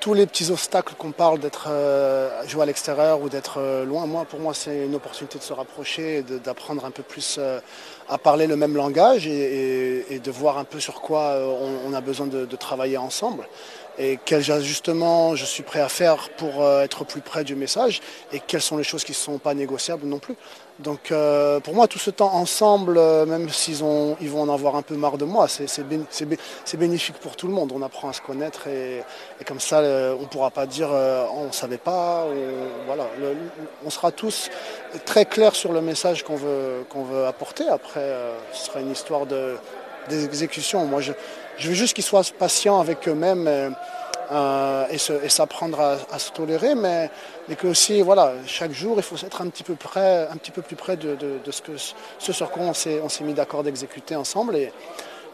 tous 0.00 0.14
les 0.14 0.26
petits 0.26 0.50
obstacles 0.50 0.94
qu'on 0.94 1.12
parle 1.12 1.38
d'être 1.38 1.66
euh, 1.68 2.46
jouer 2.48 2.62
à 2.62 2.66
l'extérieur 2.66 3.20
ou 3.20 3.28
d'être 3.28 3.58
euh, 3.58 3.84
loin, 3.84 4.06
moi, 4.06 4.24
pour 4.24 4.40
moi, 4.40 4.54
c'est 4.54 4.84
une 4.86 4.94
opportunité 4.94 5.38
de 5.38 5.44
se 5.44 5.52
rapprocher, 5.52 6.22
d'apprendre 6.22 6.84
un 6.84 6.90
peu 6.90 7.02
plus 7.02 7.36
euh, 7.38 7.60
à 8.08 8.16
parler 8.18 8.46
le 8.46 8.56
même 8.56 8.74
langage 8.76 9.26
et, 9.26 9.30
et- 9.30 10.14
et 10.14 10.18
de 10.18 10.30
voir 10.30 10.58
un 10.58 10.64
peu 10.64 10.80
sur 10.80 11.00
quoi 11.02 11.36
on, 11.38 11.90
on 11.90 11.94
a 11.94 12.00
besoin 12.00 12.26
de, 12.26 12.44
de 12.46 12.56
travailler 12.56 12.96
ensemble 12.96 13.46
et 14.02 14.18
quels 14.24 14.50
ajustements 14.50 15.36
je 15.36 15.44
suis 15.44 15.62
prêt 15.62 15.80
à 15.80 15.90
faire 15.90 16.30
pour 16.38 16.62
euh, 16.64 16.82
être 16.82 17.04
plus 17.04 17.20
près 17.20 17.44
du 17.44 17.54
message 17.54 18.00
et 18.32 18.40
quelles 18.40 18.62
sont 18.62 18.78
les 18.78 18.82
choses 18.90 19.04
qui 19.04 19.12
ne 19.12 19.16
sont 19.16 19.38
pas 19.38 19.52
négociables 19.54 20.06
non 20.06 20.18
plus. 20.18 20.36
Donc 20.78 21.12
euh, 21.12 21.60
pour 21.60 21.74
moi, 21.74 21.86
tout 21.86 21.98
ce 21.98 22.08
temps 22.10 22.32
ensemble, 22.32 22.96
euh, 22.96 23.26
même 23.26 23.50
s'ils 23.50 23.84
ont, 23.84 24.16
ils 24.22 24.30
vont 24.30 24.40
en 24.40 24.48
avoir 24.48 24.76
un 24.76 24.80
peu 24.82 24.94
marre 24.94 25.18
de 25.18 25.26
moi, 25.26 25.46
c'est 25.48 25.68
c'est 25.68 25.86
bé- 25.86 26.00
c'est 26.08 26.24
bé- 26.24 26.38
c'est 26.64 26.78
bénéfique 26.78 27.16
pour 27.18 27.36
tout 27.36 27.46
le 27.46 27.52
monde. 27.52 27.70
On 27.74 27.82
apprend 27.82 28.08
à 28.08 28.14
se 28.14 28.22
connaître 28.22 28.66
et, 28.68 29.02
comme 29.46 29.60
ça, 29.60 29.80
on 29.80 30.22
ne 30.22 30.26
pourra 30.32 30.50
pas 30.50 30.64
dire 30.64 30.88
on 30.90 31.48
ne 31.48 31.52
savait 31.52 31.76
pas. 31.76 32.24
ou- 32.24 32.86
voilà, 32.86 33.04
on 33.84 33.90
sera 33.90 34.10
tous 34.12 34.48
très 35.04 35.26
clairs 35.26 35.54
sur 35.54 35.72
le 35.74 35.82
message 35.82 36.24
qu'on 36.24 36.36
veut, 36.36 36.86
qu'on 36.88 37.04
veut 37.04 37.26
apporter. 37.26 37.68
Après, 37.68 38.06
ce 38.54 38.64
sera 38.66 38.80
une 38.80 38.90
histoire 38.92 39.26
de 39.26 39.56
d'exécution. 40.08 40.84
Moi, 40.86 41.00
je, 41.00 41.12
je 41.58 41.68
veux 41.68 41.74
juste 41.74 41.94
qu'ils 41.94 42.04
soient 42.04 42.22
patients 42.38 42.80
avec 42.80 43.06
eux-mêmes. 43.08 43.46
euh, 43.48 43.70
euh, 44.32 44.86
et 44.90 44.94
et 45.24 45.28
s'apprendre 45.28 45.80
à, 45.80 45.96
à 46.12 46.18
se 46.20 46.30
tolérer, 46.30 46.76
mais, 46.76 47.10
mais 47.48 47.56
que 47.56 47.66
aussi, 47.66 48.00
voilà, 48.00 48.34
chaque 48.46 48.70
jour, 48.70 48.94
il 48.96 49.02
faut 49.02 49.16
être 49.16 49.42
un 49.42 49.48
petit 49.48 49.64
peu 49.64 49.74
près, 49.74 50.28
un 50.30 50.36
petit 50.36 50.52
peu 50.52 50.62
plus 50.62 50.76
près 50.76 50.96
de, 50.96 51.16
de- 51.16 51.38
de 51.44 51.50
ce, 51.50 51.60
que, 51.62 51.72
ce 51.76 52.32
sur 52.32 52.48
quoi 52.52 52.62
on 52.62 52.72
s'est, 52.72 53.00
on 53.02 53.08
s'est 53.08 53.24
mis 53.24 53.34
d'accord 53.34 53.64
d'exécuter 53.64 54.14
ensemble, 54.14 54.54
et, 54.54 54.72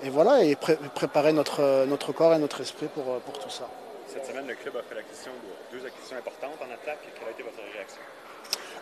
et 0.03 0.09
voilà, 0.09 0.43
et 0.43 0.57
pré- 0.57 0.79
préparer 0.95 1.35
notre, 1.35 1.85
notre 1.85 2.13
corps 2.13 2.33
et 2.33 2.39
notre 2.39 2.63
esprit 2.63 2.87
pour, 2.87 3.05
pour 3.05 3.39
tout 3.39 3.51
ça. 3.51 3.69
Cette 4.11 4.25
semaine, 4.25 4.47
le 4.49 4.55
club 4.55 4.75
a 4.79 4.83
fait 4.89 4.95
l'acquisition 4.95 5.33
de 5.73 5.79
deux 5.79 5.85
acquisitions 5.87 6.17
importantes 6.17 6.57
en 6.63 6.73
attaque. 6.73 7.01
Quelle 7.19 7.29
a 7.29 7.33
été 7.33 7.43
votre 7.43 7.59
réaction? 7.75 8.01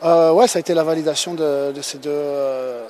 Euh, 0.05 0.31
ouais, 0.33 0.47
ça 0.47 0.59
a 0.59 0.61
été 0.61 0.75
la 0.75 0.85
validation 0.85 1.35
de, 1.35 1.73
de 1.73 1.83
ces 1.83 1.99
deux 1.99 2.11
euh, 2.13 2.87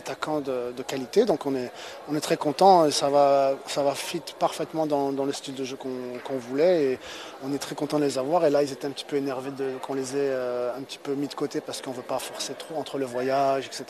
attaquants 0.00 0.40
de, 0.40 0.82
qualité. 0.82 1.24
Donc 1.24 1.46
on 1.46 1.54
est, 1.54 1.70
on 2.08 2.16
est 2.16 2.20
très 2.20 2.36
content. 2.36 2.86
et 2.86 2.90
Ça 2.90 3.08
va, 3.08 3.54
ça 3.66 3.82
va 3.82 3.94
fit 3.94 4.22
parfaitement 4.38 4.86
dans, 4.86 5.24
le 5.24 5.32
style 5.32 5.54
de 5.54 5.64
jeu 5.64 5.76
qu'on 5.76 6.38
voulait. 6.38 6.84
Et 6.84 6.98
on 7.44 7.52
est 7.52 7.58
très 7.58 7.74
content 7.74 7.98
de 7.98 8.04
les 8.04 8.18
avoir. 8.18 8.44
Et 8.44 8.50
là, 8.50 8.62
ils 8.62 8.72
étaient 8.72 8.86
un 8.86 8.90
petit 8.90 9.04
peu 9.04 9.16
énervés 9.16 9.50
qu'on 9.82 9.94
les 9.94 10.16
ait 10.16 10.30
euh, 10.30 10.76
un 10.76 10.82
petit 10.82 10.98
peu 10.98 11.14
mis 11.14 11.28
de 11.28 11.34
côté 11.34 11.60
parce 11.60 11.80
qu'on 11.80 11.90
ne 11.90 11.96
veut 11.96 12.02
pas 12.02 12.18
forcer 12.18 12.54
trop 12.54 12.76
entre 12.76 12.98
le 12.98 13.06
voyage, 13.06 13.66
etc. 13.66 13.84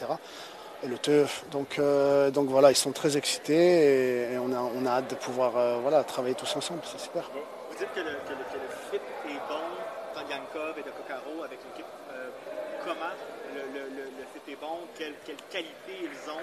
Et 0.83 0.89
le 0.89 0.99
teuf. 0.99 1.45
Donc, 1.51 1.79
euh, 1.79 2.31
donc 2.31 2.49
voilà, 2.49 2.71
ils 2.71 2.77
sont 2.77 2.93
très 2.93 3.17
excités 3.17 4.33
et, 4.33 4.39
on, 4.39 4.53
a, 4.53 4.61
on 4.61 4.87
a 4.87 4.91
hâte 4.91 5.11
de 5.11 5.15
pouvoir 5.15 5.57
euh, 5.57 5.79
voilà, 5.83 6.05
travailler 6.05 6.35
tous 6.35 6.57
ensemble. 6.57 6.81
C'est 6.85 7.01
super. 7.01 7.31
Vous 7.33 7.79
dites 7.79 7.93
que 7.95 8.01
le, 8.01 8.17
fit 8.91 8.97
est 8.97 9.41
bon 9.49 9.61
Yankov 10.29 10.79
et 10.79 10.83
de 10.83 10.91
Kokaro 10.91 11.45
avec 11.45 11.59
l'équipe. 11.65 11.87
Comment 12.85 13.30
est 14.49 14.57
bon? 14.61 14.79
Ils 15.01 16.31
ont 16.31 16.41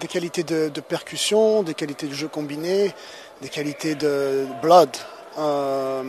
des 0.00 0.08
qualités 0.08 0.42
de, 0.42 0.80
percussion, 0.80 1.62
des 1.62 1.74
qualités 1.74 2.06
de 2.06 2.14
jeu 2.14 2.28
combiné, 2.28 2.92
des 3.40 3.48
qualités 3.48 3.94
de 3.94 4.46
blood, 4.62 4.90
euh, 5.38 6.02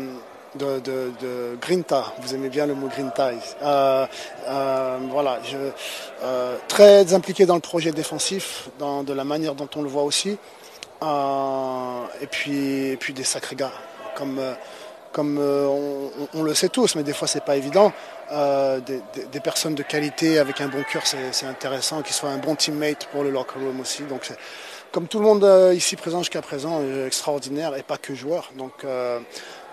de, 0.55 1.57
grinta. 1.61 2.13
Vous 2.21 2.35
aimez 2.35 2.49
bien 2.49 2.65
le 2.65 2.75
mot 2.75 2.87
grinta. 2.87 3.31
Euh, 3.61 4.05
euh, 4.47 4.97
voilà, 5.09 5.39
très 6.67 7.13
impliqué 7.13 7.45
dans 7.45 7.55
le 7.55 7.61
projet 7.61 7.91
défensif, 7.91 8.69
dans 8.79 9.03
de 9.03 9.13
la 9.13 9.23
manière 9.23 9.55
dont 9.55 9.69
on 9.75 9.81
le 9.81 9.89
voit 9.89 10.03
aussi. 10.03 10.37
Et 11.01 12.27
puis, 12.27 13.13
des 13.13 13.23
sacrés 13.23 13.55
gars, 13.55 13.73
comme. 14.15 14.39
on 15.17 16.43
le 16.43 16.53
sait 16.53 16.69
tous, 16.69 16.95
mais 16.95 17.03
des 17.03 17.13
fois 17.13 17.27
c'est 17.27 17.43
pas 17.43 17.55
évident. 17.55 17.93
Euh, 18.31 18.81
des, 18.81 19.01
des- 19.13 19.25
des 19.25 19.39
personnes 19.39 19.73
de 19.75 19.83
qualité 19.83 20.37
avec 20.37 20.59
un 20.59 20.67
bon 20.67 20.83
cœur, 20.83 21.03
c'est 21.07 21.45
intéressant, 21.45 22.01
qu'ils 22.01 22.13
soient 22.13 22.29
un 22.31 22.37
bon 22.37 22.55
teammate 22.55 23.05
pour 23.07 23.23
le 23.23 23.29
locker 23.29 23.55
room 23.57 23.79
aussi. 23.79 24.03
Donc, 24.03 24.29
comme 24.91 25.07
tout 25.07 25.19
le 25.19 25.25
monde 25.25 25.45
euh, 25.45 25.73
ici 25.73 25.95
présent 25.95 26.19
jusqu'à 26.19 26.41
présent, 26.41 26.81
euh, 26.81 27.07
extraordinaire 27.07 27.75
et 27.77 27.83
pas 27.83 27.97
que 27.97 28.13
joueur. 28.15 28.51
Donc, 28.55 28.83
euh, 28.83 29.21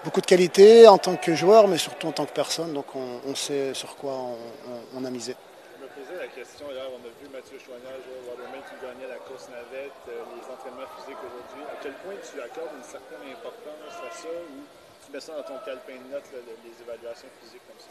beaucoup 0.05 0.21
de 0.21 0.27
qualité 0.27 0.87
en 0.87 0.99
tant 0.99 1.17
que 1.17 1.35
joueur, 1.35 1.67
mais 1.67 1.79
surtout 1.79 2.07
en 2.07 2.13
tant 2.13 2.27
que 2.27 2.33
personne. 2.33 2.73
Donc, 2.75 2.95
on, 2.95 3.19
on 3.27 3.35
sait 3.35 3.75
sur 3.75 3.97
quoi 3.97 4.13
on, 4.13 4.39
on- 4.71 5.01
on 5.01 5.05
a 5.05 5.11
misé. 5.11 5.35
Je 5.35 5.83
me 5.83 5.89
posais 5.91 6.15
la 6.23 6.29
question 6.31 6.67
hier, 6.71 6.87
on 6.95 7.03
a 7.03 7.11
vu 7.11 7.27
Mathieu 7.35 7.59
joueur 7.59 7.79
Waterman, 7.83 8.63
qui 8.71 8.77
gagnait 8.87 9.11
la 9.11 9.19
course 9.27 9.49
navette, 9.51 9.99
euh, 10.15 10.23
les 10.31 10.47
entraînements 10.47 10.87
physiques 10.95 11.19
aujourd'hui. 11.27 11.63
À 11.75 11.77
quel 11.83 11.95
point 12.07 12.15
tu 12.23 12.39
accordes 12.39 12.71
une 12.79 12.87
certaine 12.87 13.25
importance 13.35 13.99
à 13.99 14.11
ça 14.15 14.31
ou 14.31 14.63
tu 15.05 15.11
mets 15.11 15.19
ça 15.21 15.35
dans 15.35 15.43
ton 15.43 15.59
calepin 15.67 15.99
de 16.07 16.15
notes, 16.15 16.31
les 16.31 16.77
évaluations 16.87 17.29
physiques 17.43 17.67
comme 17.67 17.83
ça? 17.83 17.91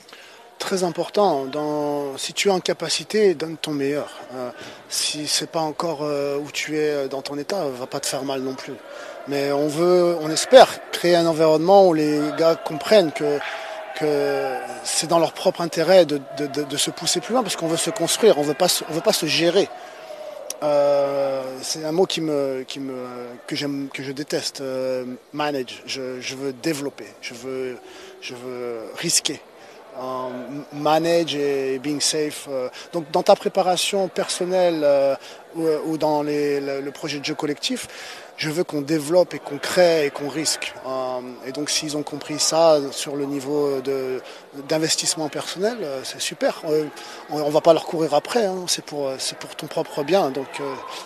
Très 0.73 0.83
important. 0.83 1.45
Dans, 1.45 2.17
si 2.17 2.33
tu 2.33 2.47
es 2.47 2.51
en 2.51 2.59
capacité, 2.59 3.35
donne 3.35 3.57
ton 3.57 3.73
meilleur. 3.73 4.09
Euh, 4.33 4.49
si 4.89 5.27
c'est 5.27 5.51
pas 5.51 5.59
encore 5.59 5.99
euh, 6.01 6.39
où 6.39 6.49
tu 6.51 6.79
es 6.79 6.89
euh, 6.89 7.07
dans 7.07 7.21
ton 7.21 7.37
état, 7.37 7.63
va 7.77 7.85
pas 7.85 7.99
te 7.99 8.07
faire 8.07 8.23
mal 8.23 8.41
non 8.41 8.55
plus. 8.55 8.73
Mais 9.27 9.51
on 9.51 9.67
veut, 9.67 10.17
on 10.19 10.31
espère 10.31 10.79
créer 10.91 11.15
un 11.15 11.27
environnement 11.27 11.87
où 11.87 11.93
les 11.93 12.19
gars 12.39 12.55
comprennent 12.55 13.11
que 13.11 13.37
c'est 14.83 15.05
dans 15.05 15.19
leur 15.19 15.33
propre 15.33 15.61
intérêt 15.61 16.07
de, 16.07 16.19
se 16.75 16.89
pousser 16.89 17.19
plus 17.19 17.33
loin 17.33 17.43
parce 17.43 17.55
qu'on 17.55 17.67
veut 17.67 17.77
se 17.77 17.91
construire, 17.91 18.39
on 18.39 18.41
veut 18.41 18.55
pas, 18.55 18.81
on 18.89 18.93
veut 18.93 19.01
pas 19.01 19.13
se 19.13 19.27
gérer. 19.27 19.69
C'est 21.61 21.85
un 21.85 21.91
mot 21.91 22.07
qui 22.07 22.19
me, 22.19 22.63
qui 22.67 22.79
me, 22.79 23.05
que 23.45 23.55
j'aime, 23.55 23.89
que 23.93 24.01
je 24.01 24.11
déteste. 24.11 24.63
manage. 25.33 25.83
Je, 25.85 26.19
je 26.19 26.35
veux 26.35 26.51
développer. 26.51 27.05
Je 27.21 27.35
veux, 27.35 27.77
je 28.21 28.33
veux 28.33 28.79
risquer. 28.97 29.39
Euh, 29.95 30.29
manage 30.73 31.35
et 31.35 31.77
being 31.77 32.01
safe. 32.01 32.47
euh. 32.49 32.67
donc 32.93 33.11
dans 33.11 33.21
ta 33.21 33.35
préparation 33.35 34.07
personnelle 34.07 34.81
euh, 34.83 35.15
ou, 35.85 35.99
dans 35.99 36.23
le, 36.23 36.81
le 36.81 36.91
projet 36.91 37.19
de 37.19 37.25
jeu 37.25 37.35
collectif, 37.35 37.87
je 38.35 38.49
veux 38.49 38.63
qu'on 38.63 38.81
développe 38.81 39.35
et 39.35 39.39
qu'on 39.39 39.59
crée 39.59 40.07
et 40.07 40.09
qu'on 40.09 40.29
risque. 40.29 40.73
Et 41.45 41.51
donc 41.51 41.69
s'ils 41.69 41.95
ont 41.95 42.01
compris 42.01 42.39
ça 42.39 42.79
sur 42.91 43.15
le 43.15 43.25
niveau 43.25 43.81
d'investissement 44.67 45.29
personnel, 45.29 45.77
c'est 46.03 46.19
super. 46.19 46.63
On, 47.29 47.39
on 47.39 47.49
va 47.51 47.61
pas 47.61 47.73
leur 47.73 47.85
courir 47.85 48.15
après, 48.15 48.45
hein. 48.47 48.65
c'est 48.67 48.83
pour, 48.83 49.11
c'est 49.19 49.37
pour 49.37 49.55
ton 49.55 49.67
propre 49.67 50.01
bien. 50.03 50.31
Donc 50.31 50.49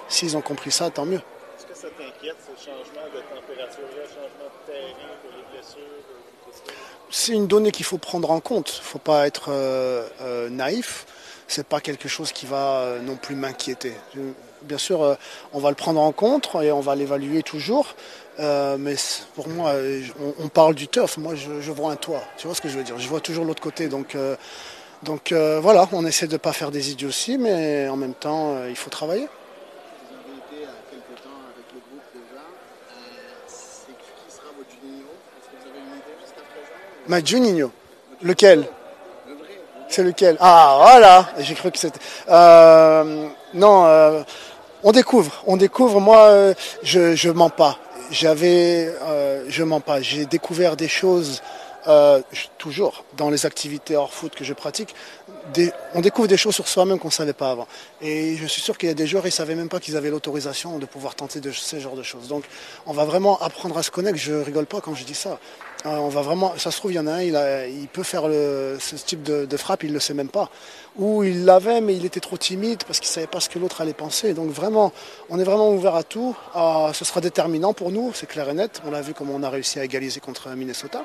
s'ils 0.07 0.37
ont 0.37 0.41
compris 0.41 0.71
ça, 0.71 0.89
tant 0.89 1.05
mieux. 1.05 1.19
Est-ce 1.57 1.65
que 1.65 1.75
ça 1.75 1.87
t'inquiète, 1.89 2.37
ce 2.39 2.53
changement 2.65 3.07
de 3.13 3.19
température-là, 3.35 4.03
changement 4.07 4.49
de 4.55 4.71
terrain 4.71 5.13
pour 5.21 5.31
les 5.35 5.43
blessures? 5.51 5.81
euh, 5.81 6.45
tout 6.45 6.53
ça? 6.53 6.73
C'est 7.09 7.33
une 7.33 7.47
donnée 7.47 7.71
qu'il 7.71 7.85
faut 7.85 7.97
prendre 7.97 8.31
en 8.31 8.39
compte. 8.39 8.75
Il 8.77 8.81
ne 8.81 8.85
faut 8.85 8.99
pas 8.99 9.27
être 9.27 9.49
euh, 9.49 10.07
euh, 10.21 10.49
naïf. 10.49 11.05
C'est 11.47 11.65
pas 11.65 11.79
quelque 11.79 12.09
chose 12.09 12.31
qui 12.31 12.45
va 12.45 12.79
euh, 12.79 12.99
non 13.01 13.15
plus 13.15 13.35
m'inquiéter. 13.35 13.93
Bien 14.63 14.77
sûr, 14.77 15.01
euh, 15.03 15.15
on 15.53 15.59
va 15.59 15.69
le 15.69 15.75
prendre 15.75 16.01
en 16.01 16.11
compte 16.11 16.49
et 16.61 16.71
on 16.71 16.81
va 16.81 16.95
l'évaluer 16.95 17.43
toujours. 17.43 17.95
Mais 18.39 18.95
pour 19.33 19.47
moi, 19.47 19.73
on, 20.39 20.47
parle 20.49 20.75
du 20.75 20.87
turf. 20.87 21.17
Moi, 21.17 21.33
je, 21.35 21.71
vois 21.71 21.91
un 21.91 21.95
toit. 21.95 22.21
Tu 22.37 22.45
vois 22.45 22.55
ce 22.55 22.61
que 22.61 22.69
je 22.69 22.77
veux 22.77 22.83
dire? 22.83 22.99
Je 22.99 23.07
vois 23.07 23.19
toujours 23.19 23.45
l'autre 23.45 23.63
côté. 23.63 23.87
Donc, 23.87 24.15
donc 25.01 25.33
voilà, 25.33 25.89
on 25.91 26.05
essaie 26.05 26.27
de 26.27 26.33
ne 26.33 26.37
pas 26.37 26.53
faire 26.53 26.69
des 26.69 26.91
idioties, 26.91 27.39
mais 27.39 27.87
en 27.87 27.95
même 27.95 28.13
temps, 28.13 28.63
il 28.69 28.75
faut 28.75 28.91
travailler. 28.91 29.27
Vous 30.09 30.15
avez 30.15 30.37
été 30.37 30.65
à 30.67 30.75
quelque 30.89 31.21
temps 31.21 31.41
avec 31.49 31.67
le 31.73 31.79
groupe 31.79 32.07
déjà. 32.13 32.39
Euh, 32.39 32.95
c'est 33.47 33.95
qui 33.97 34.11
qui 34.25 34.29
sera 34.31 34.49
votre 34.55 34.69
Juninho 34.69 35.09
Est-ce 35.37 35.47
que 35.49 35.57
vous 35.61 35.69
avez 35.69 35.79
une 35.79 35.95
idée 35.99 36.17
jusqu'à 36.21 36.45
présent 36.47 36.81
ou- 36.93 36.96
Ma 37.07 37.23
Juninho, 37.23 37.71
lequel? 38.21 38.67
C'est 39.87 40.03
lequel? 40.03 40.35
Ah, 40.41 40.75
voilà 40.77 41.29
J'ai 41.39 41.53
cru 41.55 41.71
que 41.71 41.79
c'était. 41.79 41.99
Euh, 42.29 43.27
non, 43.53 43.85
euh, 43.85 44.23
on 44.83 44.91
découvre. 44.91 45.43
On 45.47 45.55
découvre. 45.55 46.01
Moi, 46.01 46.17
euh, 46.17 46.53
je 46.83 47.15
je 47.15 47.29
mens 47.29 47.49
pas. 47.49 47.77
J'avais, 48.11 48.93
je 49.47 49.63
mens 49.63 49.79
pas. 49.81 50.01
J'ai 50.01 50.25
découvert 50.25 50.75
des 50.75 50.87
choses 50.87 51.41
euh, 51.87 52.21
toujours 52.57 53.05
dans 53.15 53.29
les 53.29 53.45
activités 53.45 53.95
hors 53.95 54.13
foot 54.13 54.35
que 54.35 54.43
je 54.43 54.53
pratique. 54.53 54.93
On 55.93 56.01
découvre 56.01 56.27
des 56.27 56.37
choses 56.37 56.55
sur 56.55 56.67
soi-même 56.67 56.99
qu'on 56.99 57.07
ne 57.07 57.13
savait 57.13 57.33
pas 57.33 57.51
avant. 57.51 57.67
Et 58.01 58.35
je 58.35 58.45
suis 58.45 58.61
sûr 58.61 58.77
qu'il 58.77 58.89
y 58.89 58.91
a 58.91 58.95
des 58.95 59.07
joueurs, 59.07 59.23
ils 59.23 59.27
ne 59.27 59.31
savaient 59.31 59.55
même 59.55 59.69
pas 59.69 59.79
qu'ils 59.79 59.95
avaient 59.95 60.09
l'autorisation 60.09 60.77
de 60.77 60.85
pouvoir 60.85 61.15
tenter 61.15 61.39
de, 61.39 61.51
ce 61.51 61.79
genre 61.79 61.95
de 61.95 62.03
choses. 62.03 62.27
Donc, 62.27 62.43
on 62.85 62.93
va 62.93 63.05
vraiment 63.05 63.39
apprendre 63.39 63.77
à 63.77 63.83
se 63.83 63.91
connaître. 63.91 64.17
Je 64.17 64.33
rigole 64.33 64.65
pas 64.65 64.81
quand 64.81 64.93
je 64.93 65.05
dis 65.05 65.15
ça. 65.15 65.39
Euh, 65.85 65.95
on 65.97 66.09
va 66.09 66.21
vraiment, 66.21 66.53
ça 66.57 66.71
se 66.71 66.77
trouve, 66.77 66.91
il 66.91 66.95
y 66.95 66.99
en 66.99 67.07
a 67.07 67.13
un, 67.13 67.21
il, 67.21 67.87
peut 67.87 68.03
faire 68.03 68.23
ce 68.23 68.95
type 68.95 69.23
de, 69.23 69.45
de 69.45 69.57
frappe, 69.57 69.83
il 69.83 69.89
ne 69.89 69.93
le 69.93 69.99
sait 69.99 70.13
même 70.13 70.29
pas. 70.29 70.49
Ou 70.97 71.23
il 71.23 71.45
l'avait, 71.45 71.81
mais 71.81 71.95
il 71.95 72.05
était 72.05 72.19
trop 72.19 72.37
timide 72.37 72.83
parce 72.85 72.99
qu'il 72.99 73.09
ne 73.09 73.13
savait 73.13 73.27
pas 73.27 73.39
ce 73.39 73.49
que 73.49 73.59
l'autre 73.59 73.81
allait 73.81 73.93
penser. 73.93 74.33
Donc 74.33 74.49
vraiment, 74.49 74.91
on 75.29 75.39
est 75.39 75.43
vraiment 75.43 75.69
ouvert 75.69 75.95
à 75.95 76.03
tout. 76.03 76.35
Euh, 76.55 76.91
ce 76.93 77.05
sera 77.05 77.21
déterminant 77.21 77.73
pour 77.73 77.91
nous, 77.91 78.11
c'est 78.13 78.25
clair 78.25 78.49
et 78.49 78.53
net. 78.53 78.81
On 78.85 78.91
l'a 78.91 79.01
vu 79.01 79.13
comment 79.13 79.33
on 79.35 79.43
a 79.43 79.49
réussi 79.49 79.79
à 79.79 79.85
égaliser 79.85 80.19
contre 80.19 80.49
Minnesota. 80.49 81.03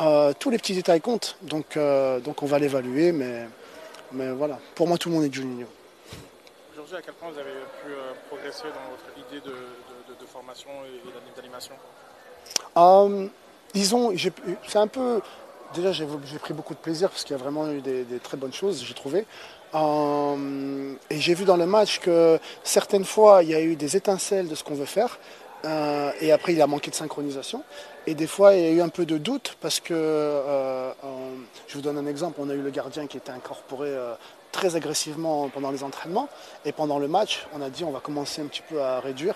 Euh, 0.00 0.32
tous 0.38 0.48
les 0.50 0.56
petits 0.56 0.74
détails 0.74 1.00
comptent, 1.00 1.36
donc, 1.42 1.76
euh, 1.76 2.20
donc 2.20 2.42
on 2.42 2.46
va 2.46 2.58
l'évaluer, 2.58 3.12
mais, 3.12 3.46
mais 4.12 4.30
voilà. 4.30 4.58
Pour 4.74 4.88
moi, 4.88 4.96
tout 4.96 5.10
le 5.10 5.14
monde 5.16 5.24
est 5.24 5.32
Juninho. 5.34 5.66
Aujourd'hui, 6.72 6.96
à 6.96 7.02
quel 7.02 7.14
point 7.14 7.28
vous 7.30 7.38
avez 7.38 7.50
pu 7.84 7.90
euh, 7.92 8.12
progresser 8.28 8.64
dans 8.64 8.90
votre 8.90 9.28
idée 9.28 9.40
de, 9.44 9.50
de- 9.50 10.14
de- 10.14 10.20
de 10.20 10.26
formation 10.26 10.70
et 10.86 11.36
d'animation? 11.38 11.74
Euh, 12.78 13.26
disons, 13.74 14.12
c'est 14.66 14.78
un 14.78 14.86
peu. 14.86 15.20
Déjà, 15.74 15.92
j'ai 15.92 16.06
j'ai 16.24 16.38
pris 16.38 16.54
beaucoup 16.54 16.72
de 16.74 16.78
plaisir 16.80 17.10
parce 17.10 17.22
qu'il 17.22 17.36
y 17.36 17.38
a 17.38 17.42
vraiment 17.42 17.70
eu 17.70 17.80
des, 17.82 18.04
des 18.04 18.18
très 18.18 18.36
bonnes 18.38 18.54
choses, 18.54 18.82
j'ai 18.82 18.94
trouvé. 18.94 19.26
Euh, 19.74 20.94
et 21.10 21.20
j'ai 21.20 21.34
vu 21.34 21.44
dans 21.44 21.56
le 21.58 21.66
match 21.66 22.00
que 22.00 22.40
certaines 22.64 23.04
fois, 23.04 23.42
il 23.42 23.50
y 23.50 23.54
a 23.54 23.60
eu 23.60 23.76
des 23.76 23.96
étincelles 23.96 24.48
de 24.48 24.54
ce 24.54 24.64
qu'on 24.64 24.74
veut 24.74 24.86
faire. 24.86 25.18
Euh, 25.64 26.12
et 26.20 26.32
après, 26.32 26.52
il 26.52 26.62
a 26.62 26.66
manqué 26.66 26.90
de 26.90 26.96
synchronisation. 26.96 27.62
Et 28.06 28.14
des 28.14 28.26
fois, 28.26 28.54
il 28.54 28.62
y 28.62 28.66
a 28.66 28.70
eu 28.70 28.80
un 28.80 28.88
peu 28.88 29.06
de 29.06 29.18
doute 29.18 29.56
parce 29.60 29.80
que, 29.80 29.94
euh, 29.94 30.92
je 31.68 31.74
vous 31.74 31.82
donne 31.82 31.98
un 31.98 32.06
exemple, 32.06 32.38
on 32.40 32.48
a 32.50 32.54
eu 32.54 32.62
le 32.62 32.70
gardien 32.70 33.06
qui 33.06 33.16
était 33.16 33.32
incorporé 33.32 33.88
euh, 33.88 34.14
très 34.52 34.74
agressivement 34.76 35.48
pendant 35.48 35.70
les 35.70 35.84
entraînements. 35.84 36.28
Et 36.64 36.72
pendant 36.72 36.98
le 36.98 37.08
match, 37.08 37.46
on 37.54 37.60
a 37.60 37.70
dit 37.70 37.84
on 37.84 37.90
va 37.90 38.00
commencer 38.00 38.42
un 38.42 38.46
petit 38.46 38.62
peu 38.68 38.80
à 38.82 39.00
réduire. 39.00 39.34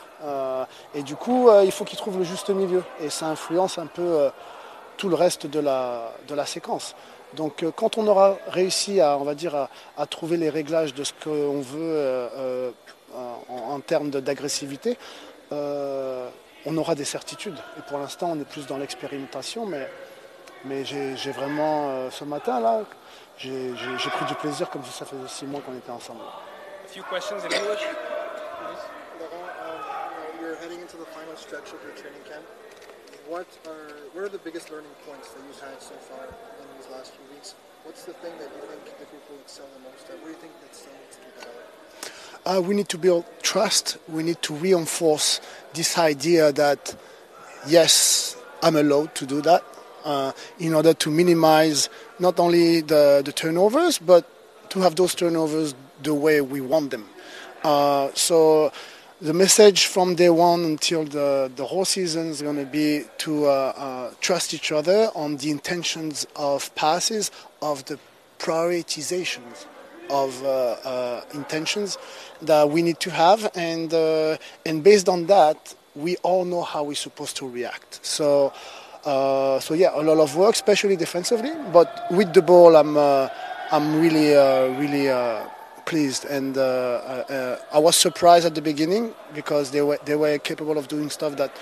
Et 0.95 1.03
du 1.03 1.15
coup, 1.15 1.49
il 1.65 1.71
faut 1.71 1.85
qu'il 1.85 1.99
trouve 1.99 2.19
le 2.19 2.25
juste 2.25 2.51
milieu. 2.51 2.83
Et 3.01 3.11
ça 3.11 3.27
influence 3.27 3.79
un 3.79 3.87
peu 3.87 4.29
tout 4.97 5.09
le 5.09 5.15
reste 5.15 5.47
de 5.47 5.61
la, 5.61 6.13
de 6.27 6.35
la 6.35 6.47
séquence. 6.47 6.97
Donc 7.37 7.65
quand 7.77 7.97
on 7.97 8.09
aura 8.09 8.39
réussi 8.49 9.01
à, 9.01 9.17
on 9.17 9.23
va 9.23 9.37
dire, 9.37 9.55
à, 9.55 10.07
trouver 10.07 10.37
les 10.37 10.51
réglages 10.51 10.95
de 10.95 11.05
ce 11.05 11.13
qu'on 11.13 11.61
veut 11.61 12.73
en, 13.49 13.79
termes 13.79 14.11
d'agressivité, 14.11 14.99
euh, 15.53 16.29
on 16.67 16.77
aura 16.77 16.95
des 16.95 17.05
certitudes. 17.05 17.59
Et 17.79 17.83
pour 17.83 17.99
l'instant, 17.99 18.33
on 18.33 18.41
est 18.41 18.49
plus 18.49 18.67
dans 18.67 18.79
l'expérimentation, 18.79 19.67
mais, 19.67 19.89
mais 20.65 20.85
j'ai 20.85 21.33
vraiment, 21.33 21.91
euh, 21.91 22.11
ce 22.11 22.25
matin-là, 22.25 22.85
j'ai 23.39 23.75
pris 24.11 24.25
du 24.27 24.35
plaisir 24.35 24.71
comme 24.71 24.85
si 24.85 24.93
ça 24.93 25.05
faisait 25.05 25.29
six 25.29 25.47
mois 25.47 25.61
qu'on 25.61 25.77
était 25.77 25.91
ensemble. 25.91 26.21
A 26.85 26.89
few 26.89 27.03
questions 27.05 27.39
in 27.39 27.51
English. 27.51 27.83
Laurent, 29.19 29.49
um, 29.65 30.41
you're 30.41 30.57
heading 30.57 30.81
into 30.81 30.97
the 30.97 31.07
final 31.17 31.35
stretch 31.37 31.73
of 31.73 31.81
your 31.83 31.95
training 31.97 32.23
camp. 32.29 32.45
What 33.27 33.49
are 33.67 34.05
what 34.13 34.23
are 34.23 34.29
the 34.29 34.43
biggest 34.45 34.71
learning 34.71 34.93
points 35.09 35.33
that 35.33 35.41
you've 35.49 35.59
had 35.59 35.81
so 35.81 35.97
far 36.09 36.29
in 36.29 36.67
these 36.77 36.91
last 36.93 37.17
few 37.17 37.25
weeks? 37.35 37.55
What's 37.85 38.05
the 38.05 38.13
thing 38.21 38.37
that 38.39 38.53
you 38.53 38.63
think 38.69 38.85
the 39.01 39.09
group 39.09 39.25
will 39.31 39.41
excel 39.41 39.65
the 39.73 39.81
most 39.89 40.05
at? 40.13 40.21
What 40.21 40.29
do 40.29 40.37
you 40.37 40.41
think 40.45 40.53
that 40.61 40.77
still 40.77 40.93
needs 40.93 41.17
to 41.17 41.23
be 41.25 41.33
developed? 41.41 41.84
Uh, 42.47 42.61
we 42.63 42.75
need 42.75 42.89
to 42.91 42.99
build 42.99 43.25
trust. 43.43 43.97
We 44.07 44.23
need 44.23 44.43
to 44.43 44.55
reinforce 44.55 45.41
this 45.73 45.97
idea 45.97 46.53
that, 46.53 46.95
yes, 47.67 48.37
I'm 48.63 48.77
allowed 48.77 49.15
to 49.15 49.27
do 49.27 49.41
that 49.43 49.65
uh, 50.05 50.33
in 50.59 50.75
order 50.75 50.93
to 50.93 51.11
minimize 51.11 51.89
not 52.19 52.39
only 52.39 52.83
the, 52.83 53.23
the 53.25 53.33
turnovers, 53.33 53.99
but 53.99 54.29
to 54.71 54.81
have 54.81 54.95
those 54.95 55.15
turnovers 55.15 55.75
the 56.03 56.13
way 56.13 56.43
we 56.43 56.61
want 56.61 56.91
them. 56.91 57.09
Uh, 57.63 58.11
so 58.13 58.71
the 59.23 59.33
message 59.33 59.87
from 59.87 60.15
day 60.15 60.29
one 60.29 60.65
until 60.65 61.05
the, 61.05 61.51
the 61.57 61.65
whole 61.65 61.87
season 61.87 62.29
is 62.29 62.43
going 62.43 62.57
to 62.57 62.67
be 62.67 63.05
to 63.19 63.47
uh, 63.47 63.73
uh, 63.77 64.11
trust 64.21 64.53
each 64.53 64.71
other 64.71 65.09
on 65.15 65.39
the 65.39 65.51
intentions 65.51 66.27
of 66.37 66.75
passes, 66.75 67.31
of 67.63 67.87
the 67.87 67.99
prioritizations 68.39 69.65
of 70.11 70.43
uh, 70.43 70.49
uh, 70.85 71.25
intentions 71.35 71.99
that 72.43 72.69
we 72.69 72.83
need 72.83 73.01
to 73.01 73.11
have, 73.11 73.51
and 73.55 73.93
uh, 73.93 74.37
and 74.67 74.83
based 74.83 75.09
on 75.09 75.27
that, 75.27 75.75
we 75.95 76.17
all 76.23 76.45
know 76.45 76.63
how 76.63 76.85
we're 76.85 76.95
supposed 76.95 77.37
to 77.37 77.49
react. 77.49 78.05
So. 78.05 78.53
Uh, 79.05 79.61
so 79.61 79.75
yeah, 79.75 79.91
a 79.95 80.01
lot 80.01 80.19
of 80.19 80.35
work, 80.35 80.55
especially 80.55 80.97
defensively. 80.97 81.53
But 81.75 82.07
with 82.11 82.33
the 82.33 82.41
ball, 82.41 82.75
I'm 82.75 82.97
uh, 82.97 83.29
I'm 83.71 84.01
really 84.01 84.35
uh, 84.35 84.69
really 84.81 85.13
pleased, 85.85 86.25
and 86.25 86.57
I 86.57 87.79
was 87.79 87.97
surprised 87.97 88.47
at 88.47 88.55
the 88.55 88.63
beginning 88.63 89.15
because 89.35 89.73
they 89.73 89.83
were 89.83 89.99
they 90.07 90.17
were 90.17 90.39
capable 90.39 90.79
of 90.79 90.89
doing 90.89 91.11
stuff 91.11 91.37
that 91.37 91.55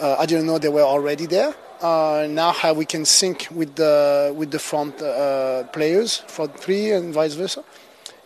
I 0.00 0.24
didn't 0.24 0.46
know 0.46 0.58
they 0.58 0.68
were 0.68 0.86
already 0.86 1.26
there. 1.26 1.52
Now 1.82 2.52
how 2.52 2.72
we 2.74 2.84
can 2.84 3.04
sync 3.04 3.48
with 3.50 3.74
the 3.74 4.32
with 4.36 4.52
the 4.52 4.60
front 4.60 4.98
players, 5.72 6.22
for 6.28 6.46
three, 6.46 6.92
and 6.92 7.12
vice 7.12 7.34
versa, 7.34 7.64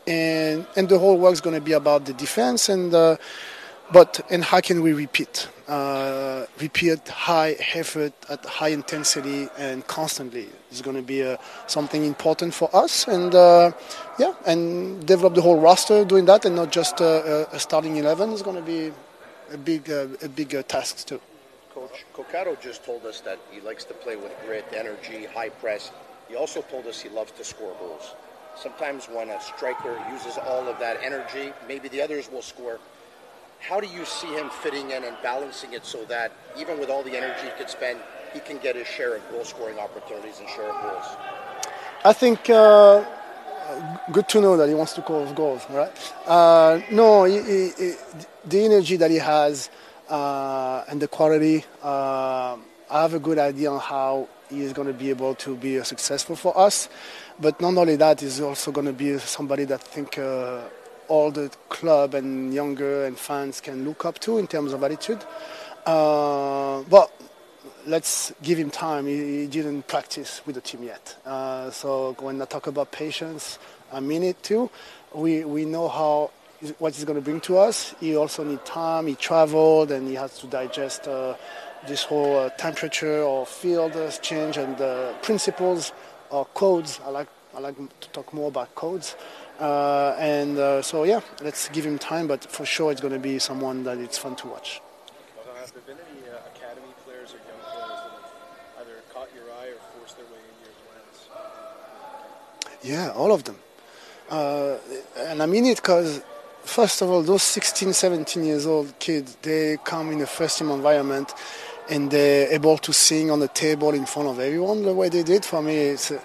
and 0.09 0.67
and 0.77 0.89
the 0.89 0.99
whole 0.99 1.19
work's 1.19 1.41
going 1.41 1.55
to 1.55 1.67
be 1.71 1.73
about 1.73 2.05
the 2.05 2.15
defense 2.15 2.69
and. 2.69 2.95
Uh, 2.95 3.17
but 3.91 4.21
and 4.31 4.45
how 4.45 4.61
can 4.61 4.83
we 4.83 4.93
repeat? 4.93 5.49
Uh, 5.67 6.47
repeat 6.61 7.09
high 7.09 7.57
effort 7.75 8.13
at 8.29 8.45
high 8.45 8.69
intensity 8.69 9.49
and 9.59 9.87
constantly 9.87 10.49
is 10.71 10.83
going 10.83 10.97
to 10.97 11.03
be 11.03 11.23
uh, 11.23 11.37
something 11.67 12.05
important 12.05 12.53
for 12.55 12.69
us. 12.75 13.09
And 13.09 13.35
uh, 13.35 13.73
yeah, 14.19 14.35
and 14.47 15.07
develop 15.07 15.35
the 15.35 15.43
whole 15.43 15.59
roster 15.59 16.05
doing 16.05 16.27
that, 16.27 16.45
and 16.45 16.57
not 16.57 16.71
just 16.71 17.01
uh, 17.01 17.47
a 17.53 17.59
starting 17.59 17.97
eleven 17.97 18.33
is 18.33 18.43
going 18.43 18.57
to 18.57 18.63
be 18.63 18.93
a 19.53 19.57
big 19.57 19.91
uh, 19.91 20.09
a 20.23 20.59
uh, 20.59 20.63
task 20.63 21.07
too. 21.07 21.21
Coach 21.75 22.05
Cocaro 22.15 22.61
just 22.61 22.85
told 22.85 23.07
us 23.07 23.21
that 23.21 23.39
he 23.51 23.61
likes 23.61 23.85
to 23.85 23.95
play 23.95 24.17
with 24.17 24.33
grit, 24.45 24.67
energy, 24.75 25.27
high 25.27 25.49
press. 25.49 25.93
He 26.29 26.37
also 26.37 26.61
told 26.63 26.87
us 26.87 27.01
he 27.01 27.09
loves 27.09 27.33
to 27.33 27.45
score 27.45 27.75
goals. 27.79 28.15
Sometimes 28.63 29.07
when 29.07 29.31
a 29.31 29.41
striker 29.41 29.97
uses 30.13 30.37
all 30.39 30.67
of 30.69 30.79
that 30.81 30.99
energy, 31.03 31.53
maybe 31.69 31.89
the 31.89 32.03
others 32.03 32.31
will 32.31 32.43
score. 32.43 32.79
How 33.61 33.81
do 33.81 33.87
you 33.87 34.05
see 34.05 34.29
him 34.29 34.51
fitting 34.51 34.91
in 34.91 35.05
and 35.05 35.17
balancing 35.23 35.73
it 35.73 35.85
so 35.85 36.05
that 36.07 36.33
even 36.59 36.79
with 36.81 36.91
all 36.91 37.03
the 37.03 37.17
energy 37.17 37.45
he 37.45 37.51
could 37.57 37.71
spend, 37.71 37.99
he 38.33 38.41
can 38.41 38.59
get 38.59 38.75
his 38.77 38.87
share 38.87 39.15
of 39.17 39.31
goal 39.31 39.45
scoring 39.45 39.79
opportunities 39.79 40.41
and 40.41 40.49
share 40.49 40.71
of 40.71 40.83
goals? 40.83 41.07
I 42.05 42.13
think 42.13 42.51
uh, 42.51 43.05
good 44.13 44.29
to 44.31 44.41
know 44.41 44.57
that 44.57 44.69
he 44.69 44.75
wants 44.75 44.93
to 44.95 45.03
score 45.03 45.27
goals, 45.35 45.65
right? 45.71 45.91
Uh, 46.27 46.81
no, 46.91 47.25
he, 47.25 47.43
he, 47.43 47.71
he- 47.79 47.95
the 48.45 48.65
energy 48.65 48.97
that 48.97 49.11
he 49.11 49.19
has 49.19 49.71
uh, 50.09 50.85
and 50.89 51.01
the 51.03 51.09
quality, 51.09 51.65
uh, 51.83 52.57
I 52.91 53.03
have 53.03 53.15
a 53.15 53.19
good 53.21 53.39
idea 53.39 53.71
on 53.71 53.81
how 53.81 54.29
he 54.51 54.63
is 54.63 54.73
going 54.73 54.89
to 54.89 54.95
be 54.95 55.11
able 55.11 55.35
to 55.37 55.57
be 55.57 55.83
successful 55.85 56.37
for 56.37 56.59
us. 56.59 56.89
But 57.41 57.61
not 57.61 57.77
only 57.77 57.97
that, 57.97 58.21
he's 58.21 58.41
also 58.41 58.73
going 58.73 58.87
to 58.87 58.93
be 58.93 59.19
somebody 59.19 59.65
that 59.67 59.81
I 59.81 59.85
think 59.85 60.19
uh, 60.19 60.63
all 61.09 61.31
the 61.31 61.51
club 61.69 62.15
and 62.15 62.53
younger 62.53 63.07
and 63.07 63.19
fans 63.19 63.61
can 63.61 63.85
look 63.85 64.05
up 64.05 64.19
to 64.21 64.39
in 64.39 64.47
terms 64.47 64.73
of 64.73 64.83
attitude. 64.83 65.25
Uh, 65.87 66.83
but 66.91 67.11
let's 67.87 68.33
give 68.43 68.59
him 68.59 68.71
time. 68.71 69.07
He, 69.07 69.41
he 69.41 69.47
didn't 69.47 69.87
practice 69.87 70.43
with 70.47 70.55
the 70.57 70.61
team 70.61 70.83
yet. 70.83 71.17
Uh, 71.25 71.71
so 71.71 72.15
when 72.21 72.41
I 72.41 72.45
talk 72.45 72.67
about 72.67 72.93
patience, 72.93 73.59
I 73.93 74.01
mean 74.01 74.23
it 74.23 74.43
too. 74.43 74.71
We, 75.15 75.45
we 75.45 75.65
know 75.65 75.89
how 75.89 76.31
what 76.79 76.95
he's 76.95 77.05
going 77.05 77.19
to 77.19 77.23
bring 77.23 77.41
to 77.43 77.59
us. 77.59 77.95
He 78.01 78.17
also 78.17 78.45
needs 78.45 78.63
time. 78.65 79.07
He 79.07 79.15
traveled 79.15 79.91
and 79.91 80.09
he 80.09 80.15
has 80.15 80.39
to 80.41 80.47
digest 80.47 81.07
uh, 81.07 81.35
this 81.87 82.03
whole 82.05 82.37
uh, 82.39 82.51
temperature 82.51 83.23
or 83.23 83.47
field 83.47 83.93
uh, 83.97 84.11
change 84.11 84.57
and 84.57 84.81
uh, 84.81 85.13
principles 85.23 85.93
or 86.31 86.45
codes. 86.47 87.01
I 87.05 87.11
like 87.11 87.29
I 87.57 87.61
like 87.61 87.77
to 87.77 88.09
talk 88.11 88.33
more 88.33 88.49
about 88.49 88.75
codes. 88.75 89.17
Uh, 89.59 90.15
and 90.19 90.59
uh, 90.59 90.83
so 90.83 91.05
yeah, 91.05 91.21
let's 91.43 91.69
give 91.71 91.85
him 91.85 91.99
time. 91.99 92.27
But 92.27 92.45
for 92.45 92.65
sure, 92.65 92.93
it's 92.93 93.01
going 93.01 93.15
to 93.15 93.19
be 93.19 93.39
someone 93.39 93.85
that 93.85 93.99
it's 93.99 94.19
fun 94.19 94.37
to 94.37 94.49
watch. 94.49 94.81
Laurent, 95.37 95.59
have 95.59 95.73
there 95.73 95.83
been 95.83 95.97
any 96.11 96.29
uh, 96.29 96.39
academy 96.55 96.93
players 97.05 97.35
or 97.35 97.39
young 97.39 97.63
players 97.73 97.89
that 97.89 98.13
have 98.13 98.87
either 98.87 98.97
caught 99.13 99.29
your 99.35 99.45
eye 99.61 99.71
or 99.71 99.81
forced 99.99 100.17
their 100.17 100.27
way 100.27 100.39
into 100.51 100.71
your 100.71 100.77
plans? 100.87 101.29
Yeah, 102.83 103.11
all 103.11 103.33
of 103.33 103.45
them. 103.45 103.59
Uh, 104.31 104.77
and 105.17 105.43
I 105.43 105.47
mean 105.47 105.65
it 105.65 105.77
because, 105.77 106.23
first 106.69 107.03
of 107.03 107.11
all, 107.11 107.23
those 107.23 107.43
16, 107.43 107.93
17 107.93 108.45
years 108.45 108.67
old 108.67 108.97
kids, 108.99 109.37
they 109.43 109.79
come 109.85 110.13
in 110.13 110.21
a 110.21 110.27
first 110.27 110.59
team 110.59 110.71
environment 110.71 111.33
and 111.91 112.11
they're 112.11 112.53
able 112.53 112.77
to 112.79 112.93
sing 112.93 113.31
on 113.31 113.41
the 113.41 113.49
table 113.49 113.91
in 113.91 114.05
front 114.05 114.29
of 114.29 114.39
everyone 114.39 114.83
the 114.83 114.93
way 114.93 115.09
they 115.09 115.23
did. 115.23 115.45
For 115.45 115.63
me, 115.63 115.77
it's, 115.77 116.11
uh, 116.11 116.21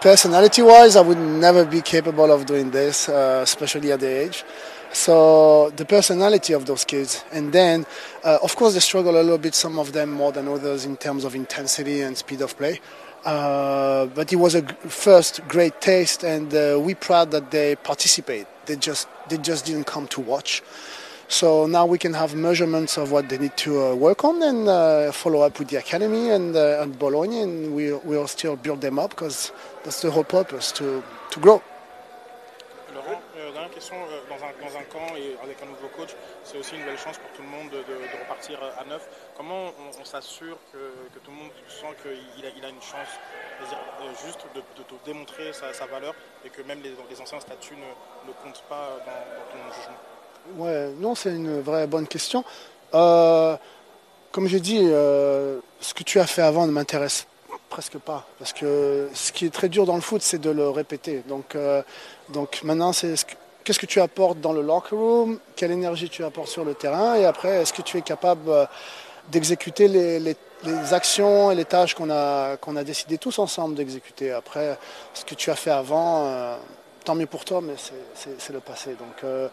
personality-wise, 0.00 0.96
I 0.96 1.00
would 1.00 1.18
never 1.18 1.64
be 1.64 1.80
capable 1.80 2.32
of 2.32 2.44
doing 2.44 2.72
this, 2.72 3.08
uh, 3.08 3.40
especially 3.42 3.92
at 3.92 4.00
the 4.00 4.08
age. 4.08 4.44
So 4.92 5.70
the 5.70 5.84
personality 5.84 6.52
of 6.52 6.66
those 6.66 6.84
kids, 6.84 7.24
and 7.32 7.52
then 7.52 7.86
uh, 8.22 8.38
of 8.42 8.54
course 8.54 8.74
they 8.74 8.80
struggle 8.80 9.14
a 9.20 9.22
little 9.22 9.38
bit, 9.38 9.54
some 9.54 9.78
of 9.78 9.92
them 9.92 10.10
more 10.10 10.30
than 10.30 10.46
others 10.48 10.84
in 10.84 10.96
terms 10.96 11.24
of 11.24 11.34
intensity 11.34 12.00
and 12.00 12.16
speed 12.16 12.42
of 12.42 12.56
play. 12.56 12.80
Uh, 13.24 14.06
but 14.06 14.32
it 14.32 14.36
was 14.36 14.54
a 14.54 14.62
first 14.88 15.40
great 15.48 15.80
taste, 15.80 16.22
and 16.22 16.54
uh, 16.54 16.78
we 16.80 16.94
proud 16.94 17.30
that 17.30 17.50
they 17.50 17.74
participate. 17.76 18.46
They 18.66 18.76
just 18.76 19.08
they 19.28 19.38
just 19.38 19.66
didn't 19.66 19.84
come 19.84 20.06
to 20.08 20.20
watch. 20.20 20.62
So 21.28 21.66
now 21.66 21.86
we 21.86 21.98
can 21.98 22.12
have 22.14 22.34
measurements 22.34 22.98
of 22.98 23.10
what 23.10 23.28
they 23.28 23.38
need 23.38 23.56
to 23.58 23.82
uh, 23.82 23.94
work 23.94 24.24
on 24.24 24.42
and 24.42 24.68
uh, 24.68 25.10
follow 25.10 25.40
up 25.40 25.58
with 25.58 25.68
the 25.68 25.78
academy 25.78 26.28
and, 26.28 26.54
uh, 26.54 26.82
and 26.82 26.98
Bologna, 26.98 27.40
and 27.40 27.74
we 27.74 27.92
will 27.92 28.28
still 28.28 28.56
build 28.56 28.82
them 28.82 28.98
up 28.98 29.10
because 29.10 29.50
that's 29.84 30.02
the 30.02 30.10
whole 30.10 30.24
purpose 30.24 30.70
to, 30.72 31.02
to 31.30 31.40
grow. 31.40 31.62
Laurent, 32.94 33.20
euh, 33.38 33.68
question, 33.72 33.96
euh, 33.96 34.20
dans, 34.28 34.36
un, 34.36 34.52
dans 34.60 34.76
un 34.78 34.84
camp 34.84 35.16
et 35.16 35.36
avec 35.42 35.56
un 35.62 35.66
nouveau 35.66 35.88
coach, 35.96 36.14
c'est 36.54 36.60
aussi 36.60 36.76
une 36.76 36.84
belle 36.84 36.98
chance 36.98 37.18
pour 37.18 37.30
tout 37.32 37.42
le 37.42 37.48
monde 37.48 37.70
de, 37.70 38.20
repartir 38.20 38.60
à 38.78 38.84
neuf. 38.84 39.08
Comment 39.36 39.72
on, 40.00 40.04
s'assure 40.04 40.56
que, 40.72 41.18
tout 41.18 41.30
le 41.30 41.36
monde 41.36 41.50
sent 41.68 41.96
qu'il 42.02 42.64
a, 42.64 42.68
une 42.68 42.80
chance 42.80 43.08
juste 44.24 44.46
de, 44.54 44.60
de 44.60 44.98
démontrer 45.04 45.52
sa, 45.52 45.86
valeur 45.86 46.14
et 46.44 46.50
que 46.50 46.62
même 46.62 46.80
les, 46.82 47.20
anciens 47.20 47.40
statuts 47.40 47.74
ne, 47.74 48.32
comptent 48.42 48.62
pas 48.68 48.98
dans, 49.04 49.04
dans 49.06 49.50
ton 49.50 49.74
jugement? 49.74 50.64
Ouais, 50.64 50.92
non, 50.98 51.14
c'est 51.14 51.30
une 51.30 51.60
vraie 51.60 51.88
bonne 51.88 52.06
question. 52.06 52.44
Euh, 52.94 53.56
comme 54.30 54.46
j'ai 54.46 54.60
dit, 54.60 54.80
euh, 54.80 55.58
ce 55.80 55.92
que 55.92 56.04
tu 56.04 56.20
as 56.20 56.26
fait 56.26 56.42
avant 56.42 56.66
ne 56.66 56.72
m'intéresse 56.72 57.26
presque 57.68 57.98
pas. 57.98 58.28
Parce 58.38 58.52
que 58.52 59.08
ce 59.12 59.32
qui 59.32 59.46
est 59.46 59.50
très 59.50 59.68
dur 59.68 59.86
dans 59.86 59.96
le 59.96 60.00
foot, 60.00 60.22
c'est 60.22 60.40
de 60.40 60.50
le 60.50 60.68
répéter. 60.68 61.24
Donc, 61.26 61.56
euh, 61.56 61.82
donc 62.28 62.60
maintenant, 62.62 62.92
c'est 62.92 63.16
ce 63.16 63.24
que- 63.24 63.34
qu'est-ce 63.64 63.78
que 63.78 63.86
tu 63.86 64.00
apportes 64.00 64.40
dans 64.40 64.52
le 64.52 64.60
locker 64.60 64.94
room, 64.94 65.38
quelle 65.56 65.72
énergie 65.72 66.08
tu 66.08 66.22
apportes 66.22 66.48
sur 66.48 66.64
le 66.64 66.74
terrain, 66.74 67.14
et 67.14 67.24
après, 67.24 67.62
est-ce 67.62 67.72
que 67.72 67.82
tu 67.82 67.96
es 67.96 68.02
capable 68.02 68.50
euh, 68.50 68.66
d'exécuter 69.32 69.88
les, 69.88 70.36
actions 70.92 71.50
et 71.50 71.54
les 71.54 71.64
tâches 71.64 71.94
qu'on 71.94 72.10
a, 72.10 72.56
qu'on 72.58 72.74
décidé 72.74 73.18
tous 73.18 73.38
ensemble 73.38 73.74
d'exécuter? 73.74 74.32
Après, 74.32 74.78
ce 75.14 75.24
que 75.24 75.34
tu 75.34 75.50
as 75.50 75.56
fait 75.56 75.70
avant, 75.70 76.26
euh, 76.26 76.56
tant 77.04 77.14
mieux 77.14 77.26
pour 77.26 77.44
toi, 77.44 77.60
mais 77.62 77.74
c'est- 77.76 78.52
le 78.52 78.60
passé. 78.60 78.90
Donc, 78.90 79.24
euh, 79.24 79.48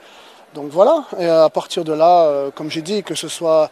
donc 0.53 0.69
voilà, 0.69 1.05
et 1.17 1.27
à 1.27 1.49
partir 1.49 1.83
de 1.83 1.93
là, 1.93 2.49
comme 2.55 2.69
j'ai 2.69 2.81
dit, 2.81 3.03
que 3.03 3.15
ce 3.15 3.29
soit 3.29 3.71